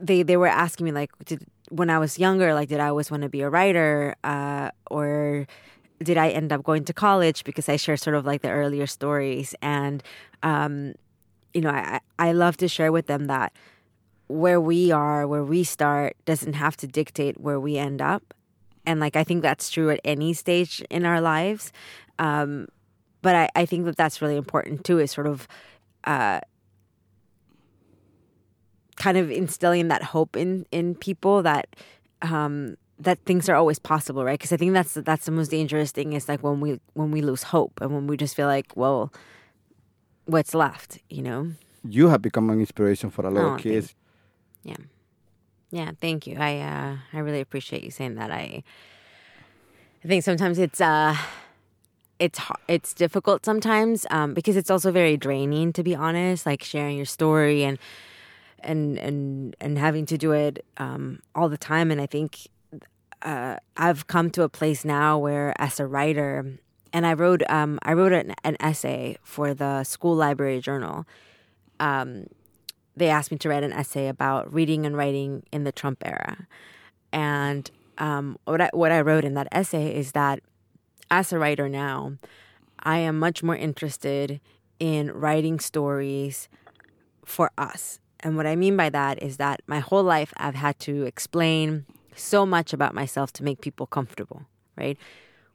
they 0.00 0.22
they 0.22 0.36
were 0.36 0.48
asking 0.48 0.86
me 0.86 0.92
like, 0.92 1.10
did 1.24 1.44
when 1.70 1.88
I 1.88 1.98
was 1.98 2.18
younger, 2.18 2.52
like, 2.54 2.68
did 2.68 2.80
I 2.80 2.88
always 2.88 3.10
want 3.10 3.22
to 3.22 3.28
be 3.28 3.40
a 3.40 3.48
writer, 3.48 4.14
uh, 4.22 4.70
or 4.90 5.46
did 6.02 6.18
I 6.18 6.28
end 6.30 6.52
up 6.52 6.62
going 6.62 6.84
to 6.84 6.92
college 6.92 7.44
because 7.44 7.68
I 7.68 7.76
share 7.76 7.96
sort 7.96 8.16
of 8.16 8.26
like 8.26 8.42
the 8.42 8.50
earlier 8.50 8.86
stories? 8.86 9.54
And 9.62 10.02
um, 10.42 10.94
you 11.54 11.60
know 11.60 11.70
I 11.70 12.00
I 12.18 12.32
love 12.32 12.56
to 12.58 12.68
share 12.68 12.92
with 12.92 13.06
them 13.06 13.26
that 13.26 13.52
where 14.26 14.60
we 14.60 14.90
are 14.90 15.26
where 15.26 15.44
we 15.44 15.64
start 15.64 16.16
doesn't 16.24 16.54
have 16.54 16.76
to 16.78 16.86
dictate 16.86 17.40
where 17.40 17.60
we 17.60 17.78
end 17.78 18.02
up. 18.02 18.34
And 18.84 19.00
like 19.00 19.16
I 19.16 19.24
think 19.24 19.42
that's 19.42 19.70
true 19.70 19.90
at 19.90 20.00
any 20.04 20.34
stage 20.34 20.82
in 20.90 21.06
our 21.06 21.20
lives. 21.20 21.72
Um, 22.18 22.68
but 23.24 23.34
I, 23.34 23.48
I 23.56 23.64
think 23.64 23.86
that 23.86 23.96
that's 23.96 24.20
really 24.20 24.36
important 24.36 24.84
too 24.84 24.98
is 24.98 25.10
sort 25.10 25.26
of 25.26 25.48
uh, 26.04 26.40
kind 28.96 29.16
of 29.16 29.30
instilling 29.30 29.88
that 29.88 30.02
hope 30.02 30.36
in 30.36 30.66
in 30.70 30.94
people 30.94 31.42
that 31.42 31.74
um, 32.20 32.76
that 32.98 33.18
things 33.24 33.48
are 33.48 33.56
always 33.56 33.78
possible, 33.78 34.26
right? 34.26 34.38
Because 34.38 34.52
I 34.52 34.58
think 34.58 34.74
that's 34.74 34.92
that's 34.92 35.24
the 35.24 35.32
most 35.32 35.50
dangerous 35.50 35.90
thing 35.90 36.12
is 36.12 36.28
like 36.28 36.42
when 36.42 36.60
we 36.60 36.78
when 36.92 37.10
we 37.10 37.22
lose 37.22 37.44
hope 37.44 37.80
and 37.80 37.94
when 37.94 38.06
we 38.06 38.18
just 38.18 38.36
feel 38.36 38.46
like, 38.46 38.76
well, 38.76 39.10
what's 40.26 40.52
left, 40.52 40.98
you 41.08 41.22
know? 41.22 41.52
You 41.82 42.08
have 42.08 42.20
become 42.20 42.50
an 42.50 42.60
inspiration 42.60 43.08
for 43.08 43.24
a 43.24 43.30
lot 43.30 43.44
oh, 43.44 43.54
of 43.54 43.60
kids. 43.62 43.94
Yeah, 44.64 44.76
yeah. 45.70 45.92
Thank 45.98 46.26
you. 46.26 46.36
I 46.38 46.58
uh, 46.58 46.96
I 47.14 47.18
really 47.20 47.40
appreciate 47.40 47.84
you 47.84 47.90
saying 47.90 48.16
that. 48.16 48.30
I 48.30 48.62
I 50.04 50.08
think 50.08 50.24
sometimes 50.24 50.58
it's 50.58 50.82
uh 50.82 51.16
it's 52.18 52.40
it's 52.68 52.94
difficult 52.94 53.44
sometimes 53.44 54.06
um, 54.10 54.34
because 54.34 54.56
it's 54.56 54.70
also 54.70 54.92
very 54.92 55.16
draining 55.16 55.72
to 55.72 55.82
be 55.82 55.94
honest. 55.94 56.46
Like 56.46 56.62
sharing 56.62 56.96
your 56.96 57.06
story 57.06 57.64
and 57.64 57.78
and 58.60 58.98
and 58.98 59.56
and 59.60 59.78
having 59.78 60.06
to 60.06 60.18
do 60.18 60.32
it 60.32 60.64
um, 60.76 61.20
all 61.34 61.48
the 61.48 61.58
time. 61.58 61.90
And 61.90 62.00
I 62.00 62.06
think 62.06 62.48
uh, 63.22 63.56
I've 63.76 64.06
come 64.06 64.30
to 64.30 64.42
a 64.42 64.48
place 64.48 64.84
now 64.84 65.18
where, 65.18 65.54
as 65.58 65.80
a 65.80 65.86
writer, 65.86 66.58
and 66.92 67.06
I 67.06 67.14
wrote 67.14 67.42
um, 67.48 67.78
I 67.82 67.94
wrote 67.94 68.12
an, 68.12 68.34
an, 68.44 68.56
essay 68.60 69.16
for 69.22 69.54
the 69.54 69.84
school 69.84 70.14
library 70.14 70.60
journal. 70.60 71.06
Um, 71.80 72.26
they 72.96 73.08
asked 73.08 73.32
me 73.32 73.38
to 73.38 73.48
write 73.48 73.64
an 73.64 73.72
essay 73.72 74.08
about 74.08 74.52
reading 74.52 74.86
and 74.86 74.96
writing 74.96 75.42
in 75.50 75.64
the 75.64 75.72
Trump 75.72 76.02
era, 76.04 76.46
and 77.12 77.70
um, 77.98 78.38
what 78.44 78.60
I, 78.60 78.70
what 78.72 78.92
I 78.92 79.00
wrote 79.00 79.24
in 79.24 79.34
that 79.34 79.48
essay 79.52 79.94
is 79.94 80.12
that 80.12 80.40
as 81.10 81.32
a 81.32 81.38
writer 81.38 81.68
now, 81.68 82.18
I 82.80 82.98
am 82.98 83.18
much 83.18 83.42
more 83.42 83.56
interested 83.56 84.40
in 84.78 85.10
writing 85.12 85.58
stories 85.58 86.48
for 87.24 87.50
us. 87.56 87.98
And 88.20 88.36
what 88.36 88.46
I 88.46 88.56
mean 88.56 88.76
by 88.76 88.90
that 88.90 89.22
is 89.22 89.36
that 89.36 89.62
my 89.66 89.80
whole 89.80 90.02
life 90.02 90.32
I've 90.36 90.54
had 90.54 90.78
to 90.80 91.04
explain 91.04 91.86
so 92.16 92.46
much 92.46 92.72
about 92.72 92.94
myself 92.94 93.32
to 93.34 93.44
make 93.44 93.60
people 93.60 93.86
comfortable, 93.86 94.42
right? 94.76 94.96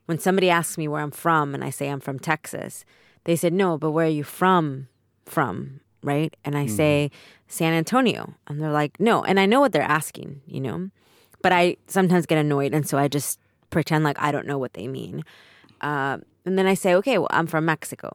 When 0.06 0.18
somebody 0.18 0.50
asks 0.50 0.78
me 0.78 0.88
where 0.88 1.02
I'm 1.02 1.10
from 1.10 1.54
and 1.54 1.64
I 1.64 1.70
say 1.70 1.88
I'm 1.88 2.00
from 2.00 2.18
Texas, 2.18 2.84
they 3.24 3.36
said, 3.36 3.52
No, 3.52 3.78
but 3.78 3.90
where 3.90 4.06
are 4.06 4.08
you 4.08 4.24
from? 4.24 4.88
From, 5.24 5.80
right? 6.02 6.34
And 6.44 6.56
I 6.56 6.66
mm-hmm. 6.66 6.76
say 6.76 7.10
San 7.48 7.72
Antonio. 7.72 8.34
And 8.46 8.60
they're 8.60 8.72
like, 8.72 8.98
No. 8.98 9.22
And 9.22 9.38
I 9.38 9.46
know 9.46 9.60
what 9.60 9.72
they're 9.72 9.82
asking, 9.82 10.42
you 10.46 10.60
know? 10.60 10.90
But 11.42 11.52
I 11.52 11.76
sometimes 11.86 12.26
get 12.26 12.38
annoyed. 12.38 12.74
And 12.74 12.86
so 12.86 12.98
I 12.98 13.08
just 13.08 13.38
pretend 13.70 14.04
like 14.04 14.18
I 14.20 14.32
don't 14.32 14.46
know 14.46 14.58
what 14.58 14.74
they 14.74 14.86
mean. 14.86 15.24
Uh, 15.80 16.18
and 16.44 16.58
then 16.58 16.66
I 16.66 16.74
say, 16.74 16.94
Okay, 16.96 17.18
well, 17.18 17.28
I'm 17.30 17.46
from 17.46 17.64
Mexico. 17.64 18.10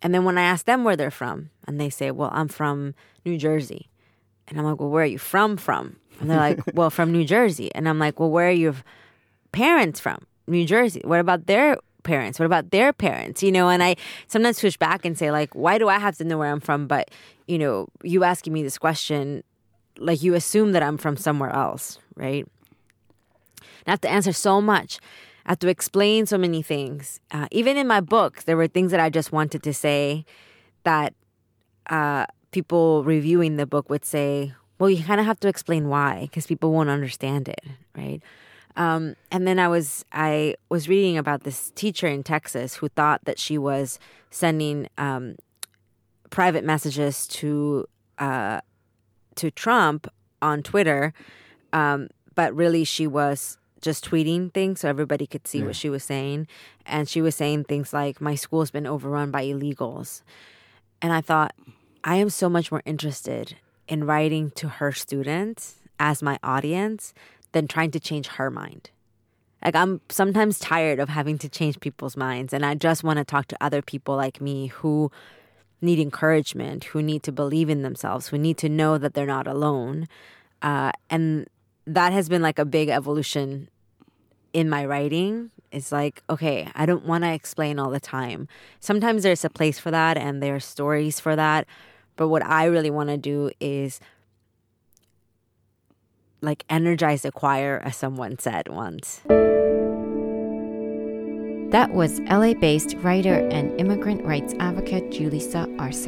And 0.00 0.14
then 0.14 0.24
when 0.24 0.38
I 0.38 0.42
ask 0.42 0.64
them 0.64 0.84
where 0.84 0.96
they're 0.96 1.10
from, 1.10 1.50
and 1.66 1.80
they 1.80 1.90
say, 1.90 2.10
Well, 2.10 2.30
I'm 2.32 2.48
from 2.48 2.94
New 3.24 3.36
Jersey. 3.36 3.90
And 4.46 4.58
I'm 4.58 4.64
like, 4.64 4.80
Well, 4.80 4.90
where 4.90 5.02
are 5.02 5.06
you 5.06 5.18
from? 5.18 5.56
From? 5.56 5.96
And 6.20 6.30
they're 6.30 6.38
like, 6.38 6.60
well, 6.74 6.90
from 6.90 7.12
New 7.12 7.24
Jersey. 7.24 7.70
And 7.74 7.88
I'm 7.88 7.98
like, 7.98 8.18
well, 8.18 8.30
where 8.30 8.48
are 8.48 8.52
your 8.52 8.74
parents 9.52 10.00
from? 10.00 10.26
New 10.46 10.64
Jersey. 10.64 11.00
What 11.04 11.20
about 11.20 11.46
their 11.46 11.78
parents? 12.02 12.38
What 12.38 12.46
about 12.46 12.70
their 12.70 12.92
parents? 12.92 13.42
You 13.42 13.52
know, 13.52 13.68
and 13.68 13.82
I 13.82 13.96
sometimes 14.26 14.60
push 14.60 14.76
back 14.76 15.04
and 15.04 15.16
say, 15.16 15.30
like, 15.30 15.54
why 15.54 15.78
do 15.78 15.88
I 15.88 15.98
have 15.98 16.16
to 16.18 16.24
know 16.24 16.38
where 16.38 16.50
I'm 16.50 16.60
from? 16.60 16.86
But, 16.86 17.10
you 17.46 17.58
know, 17.58 17.88
you 18.02 18.24
asking 18.24 18.52
me 18.52 18.62
this 18.62 18.78
question, 18.78 19.44
like, 19.98 20.22
you 20.22 20.34
assume 20.34 20.72
that 20.72 20.82
I'm 20.82 20.96
from 20.96 21.16
somewhere 21.16 21.50
else, 21.50 21.98
right? 22.16 22.46
I 23.86 23.90
have 23.90 24.00
to 24.02 24.10
answer 24.10 24.32
so 24.32 24.60
much. 24.60 24.98
I 25.46 25.52
have 25.52 25.58
to 25.60 25.68
explain 25.68 26.26
so 26.26 26.36
many 26.36 26.62
things. 26.62 27.20
Uh, 27.30 27.46
even 27.50 27.76
in 27.76 27.86
my 27.86 28.00
book, 28.00 28.44
there 28.44 28.56
were 28.56 28.68
things 28.68 28.90
that 28.90 29.00
I 29.00 29.08
just 29.08 29.32
wanted 29.32 29.62
to 29.62 29.72
say 29.72 30.24
that 30.84 31.14
uh, 31.88 32.26
people 32.50 33.04
reviewing 33.04 33.56
the 33.56 33.66
book 33.66 33.88
would 33.88 34.04
say, 34.04 34.52
well, 34.78 34.90
you 34.90 35.02
kind 35.02 35.20
of 35.20 35.26
have 35.26 35.40
to 35.40 35.48
explain 35.48 35.88
why 35.88 36.22
because 36.22 36.46
people 36.46 36.72
won't 36.72 36.90
understand 36.90 37.48
it, 37.48 37.64
right? 37.96 38.20
Um, 38.76 39.16
and 39.32 39.46
then 39.46 39.58
I 39.58 39.66
was 39.66 40.04
I 40.12 40.54
was 40.68 40.88
reading 40.88 41.18
about 41.18 41.42
this 41.42 41.72
teacher 41.74 42.06
in 42.06 42.22
Texas 42.22 42.76
who 42.76 42.88
thought 42.88 43.24
that 43.24 43.38
she 43.38 43.58
was 43.58 43.98
sending 44.30 44.88
um, 44.96 45.36
private 46.30 46.64
messages 46.64 47.26
to 47.26 47.88
uh, 48.18 48.60
to 49.34 49.50
Trump 49.50 50.06
on 50.40 50.62
Twitter, 50.62 51.12
um, 51.72 52.08
but 52.36 52.54
really 52.54 52.84
she 52.84 53.06
was 53.06 53.58
just 53.80 54.04
tweeting 54.04 54.52
things 54.52 54.80
so 54.80 54.88
everybody 54.88 55.26
could 55.26 55.46
see 55.46 55.58
yeah. 55.58 55.66
what 55.66 55.76
she 55.76 55.90
was 55.90 56.04
saying, 56.04 56.46
and 56.86 57.08
she 57.08 57.20
was 57.20 57.34
saying 57.34 57.64
things 57.64 57.92
like, 57.92 58.20
"My 58.20 58.34
school's 58.34 58.70
been 58.70 58.86
overrun 58.86 59.30
by 59.30 59.44
illegals," 59.44 60.22
and 61.00 61.12
I 61.12 61.20
thought, 61.20 61.54
I 62.04 62.16
am 62.16 62.30
so 62.30 62.48
much 62.48 62.70
more 62.70 62.82
interested 62.84 63.56
in 63.88 64.04
writing 64.04 64.50
to 64.52 64.68
her 64.68 64.92
students 64.92 65.80
as 65.98 66.22
my 66.22 66.38
audience 66.42 67.12
than 67.52 67.66
trying 67.66 67.90
to 67.92 68.00
change 68.00 68.28
her 68.28 68.50
mind. 68.50 68.90
Like, 69.64 69.74
I'm 69.74 70.00
sometimes 70.08 70.58
tired 70.58 71.00
of 71.00 71.08
having 71.08 71.38
to 71.38 71.48
change 71.48 71.80
people's 71.80 72.16
minds, 72.16 72.52
and 72.52 72.64
I 72.64 72.74
just 72.74 73.02
want 73.02 73.18
to 73.18 73.24
talk 73.24 73.46
to 73.48 73.56
other 73.60 73.82
people 73.82 74.14
like 74.14 74.40
me 74.40 74.68
who 74.68 75.10
need 75.80 75.98
encouragement, 75.98 76.84
who 76.84 77.02
need 77.02 77.22
to 77.24 77.32
believe 77.32 77.68
in 77.68 77.82
themselves, 77.82 78.28
who 78.28 78.38
need 78.38 78.58
to 78.58 78.68
know 78.68 78.98
that 78.98 79.14
they're 79.14 79.26
not 79.26 79.46
alone. 79.46 80.08
Uh, 80.62 80.92
and 81.10 81.48
that 81.88 82.12
has 82.12 82.28
been 82.28 82.42
like 82.42 82.58
a 82.58 82.64
big 82.64 82.90
evolution 82.90 83.68
in 84.52 84.68
my 84.68 84.84
writing. 84.84 85.50
It's 85.72 85.90
like, 85.90 86.22
okay, 86.28 86.70
I 86.74 86.86
don't 86.86 87.04
want 87.06 87.24
to 87.24 87.32
explain 87.32 87.78
all 87.78 87.90
the 87.90 88.00
time. 88.00 88.46
Sometimes 88.78 89.22
there's 89.22 89.44
a 89.44 89.50
place 89.50 89.78
for 89.78 89.90
that 89.90 90.16
and 90.16 90.42
there 90.42 90.54
are 90.54 90.60
stories 90.60 91.18
for 91.18 91.34
that. 91.34 91.66
But 92.16 92.28
what 92.28 92.44
I 92.44 92.64
really 92.66 92.90
want 92.90 93.08
to 93.08 93.16
do 93.16 93.50
is 93.58 94.00
like 96.42 96.64
energize 96.68 97.22
the 97.22 97.32
choir, 97.32 97.80
as 97.84 97.96
someone 97.96 98.38
said 98.38 98.68
once. 98.68 99.22
That 101.70 101.90
was 101.90 102.20
LA 102.20 102.54
based 102.54 102.94
writer 103.00 103.46
and 103.50 103.78
immigrant 103.78 104.24
rights 104.24 104.54
advocate 104.58 105.10
Julissa 105.10 105.68
Arce. 105.78 106.06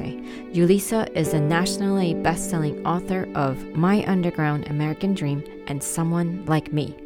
Julissa 0.55 1.15
is 1.15 1.35
a 1.35 1.41
nationally 1.41 2.15
best 2.15 2.49
selling 2.49 2.83
author 2.87 3.29
of 3.35 3.63
My 3.77 4.03
Underground 4.07 4.69
American 4.69 5.13
Dream 5.13 5.45
and 5.67 5.83
Someone 5.83 6.47
Like 6.47 6.73
Me. 6.73 6.97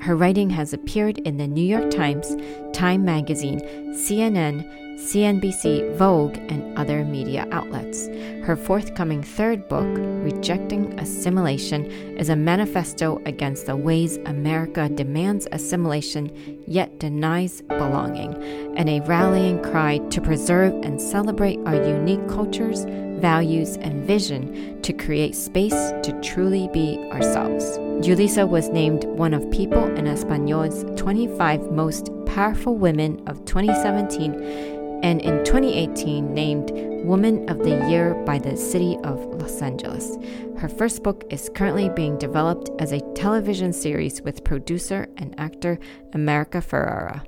Her 0.00 0.16
writing 0.16 0.48
has 0.48 0.72
appeared 0.72 1.18
in 1.18 1.36
the 1.36 1.46
New 1.46 1.60
York 1.60 1.90
Times, 1.90 2.34
Time 2.72 3.04
Magazine, 3.04 3.60
CNN, 3.92 4.87
CNBC, 4.98 5.94
Vogue, 5.94 6.36
and 6.48 6.76
other 6.76 7.04
media 7.04 7.46
outlets. 7.52 8.08
Her 8.44 8.56
forthcoming 8.56 9.22
third 9.22 9.68
book, 9.68 9.86
Rejecting 9.96 10.98
Assimilation, 10.98 11.84
is 12.18 12.28
a 12.28 12.36
manifesto 12.36 13.22
against 13.24 13.66
the 13.66 13.76
ways 13.76 14.16
America 14.26 14.88
demands 14.88 15.46
assimilation 15.52 16.32
yet 16.66 16.98
denies 16.98 17.62
belonging, 17.62 18.34
and 18.76 18.90
a 18.90 19.00
rallying 19.02 19.62
cry 19.62 19.98
to 20.10 20.20
preserve 20.20 20.74
and 20.82 21.00
celebrate 21.00 21.60
our 21.64 21.76
unique 21.76 22.28
cultures, 22.28 22.84
values, 23.20 23.76
and 23.76 24.04
vision 24.04 24.82
to 24.82 24.92
create 24.92 25.36
space 25.36 25.92
to 26.02 26.20
truly 26.22 26.68
be 26.72 26.98
ourselves. 27.12 27.78
Julissa 28.04 28.48
was 28.48 28.68
named 28.68 29.04
one 29.04 29.32
of 29.32 29.48
People 29.52 29.84
en 29.96 30.06
Español's 30.06 30.84
25 31.00 31.70
most 31.70 32.10
powerful 32.26 32.76
women 32.76 33.22
of 33.26 33.44
2017 33.44 34.77
and 35.02 35.20
in 35.20 35.44
2018 35.44 36.34
named 36.34 36.70
Woman 37.04 37.48
of 37.48 37.58
the 37.58 37.88
Year 37.88 38.14
by 38.26 38.38
the 38.38 38.56
City 38.56 38.96
of 39.04 39.24
Los 39.40 39.62
Angeles. 39.62 40.18
Her 40.58 40.68
first 40.68 41.02
book 41.02 41.24
is 41.30 41.50
currently 41.54 41.88
being 41.88 42.18
developed 42.18 42.70
as 42.78 42.92
a 42.92 43.00
television 43.14 43.72
series 43.72 44.20
with 44.22 44.44
producer 44.44 45.08
and 45.16 45.34
actor 45.38 45.78
America 46.12 46.58
Ferrera. 46.58 47.24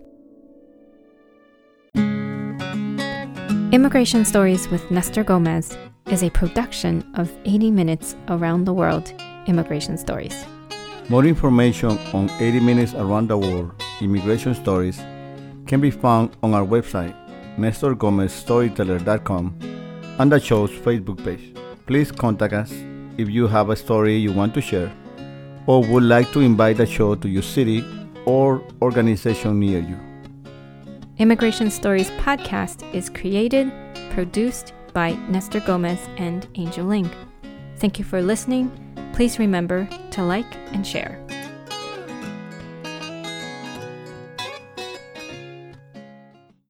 Immigration 3.72 4.24
Stories 4.24 4.68
with 4.68 4.90
Nestor 4.90 5.22
Gomez 5.22 5.76
is 6.10 6.24
a 6.24 6.30
production 6.30 7.08
of 7.14 7.30
80 7.44 7.70
Minutes 7.70 8.16
Around 8.28 8.64
the 8.64 8.74
World 8.74 9.12
Immigration 9.46 9.96
Stories. 9.96 10.44
More 11.08 11.24
information 11.24 11.90
on 12.12 12.30
80 12.40 12.60
Minutes 12.60 12.94
Around 12.94 13.28
the 13.28 13.38
World 13.38 13.72
Immigration 14.00 14.54
Stories 14.54 14.98
can 15.66 15.80
be 15.80 15.90
found 15.90 16.36
on 16.42 16.52
our 16.52 16.66
website 16.66 17.14
nestorgomezstoryteller.com 17.58 19.54
and 20.18 20.32
the 20.32 20.40
show's 20.40 20.70
Facebook 20.70 21.24
page. 21.24 21.54
Please 21.86 22.12
contact 22.12 22.52
us 22.52 22.72
if 23.16 23.28
you 23.28 23.46
have 23.48 23.70
a 23.70 23.76
story 23.76 24.16
you 24.16 24.32
want 24.32 24.54
to 24.54 24.60
share 24.60 24.92
or 25.66 25.82
would 25.84 26.04
like 26.04 26.32
to 26.32 26.40
invite 26.40 26.76
the 26.76 26.86
show 26.86 27.14
to 27.14 27.28
your 27.28 27.42
city 27.42 27.84
or 28.26 28.62
organization 28.82 29.60
near 29.60 29.80
you. 29.80 29.98
Immigration 31.18 31.70
Stories 31.70 32.10
podcast 32.12 32.82
is 32.94 33.10
created, 33.10 33.70
produced 34.10 34.72
by 34.94 35.12
Nestor 35.28 35.60
Gomez 35.60 36.00
and 36.16 36.48
Angel 36.54 36.86
Ling. 36.86 37.10
Thank 37.76 37.98
you 37.98 38.04
for 38.04 38.22
listening. 38.22 38.70
Please 39.12 39.38
remember 39.38 39.88
to 40.12 40.22
like 40.22 40.56
and 40.72 40.86
share. 40.86 41.19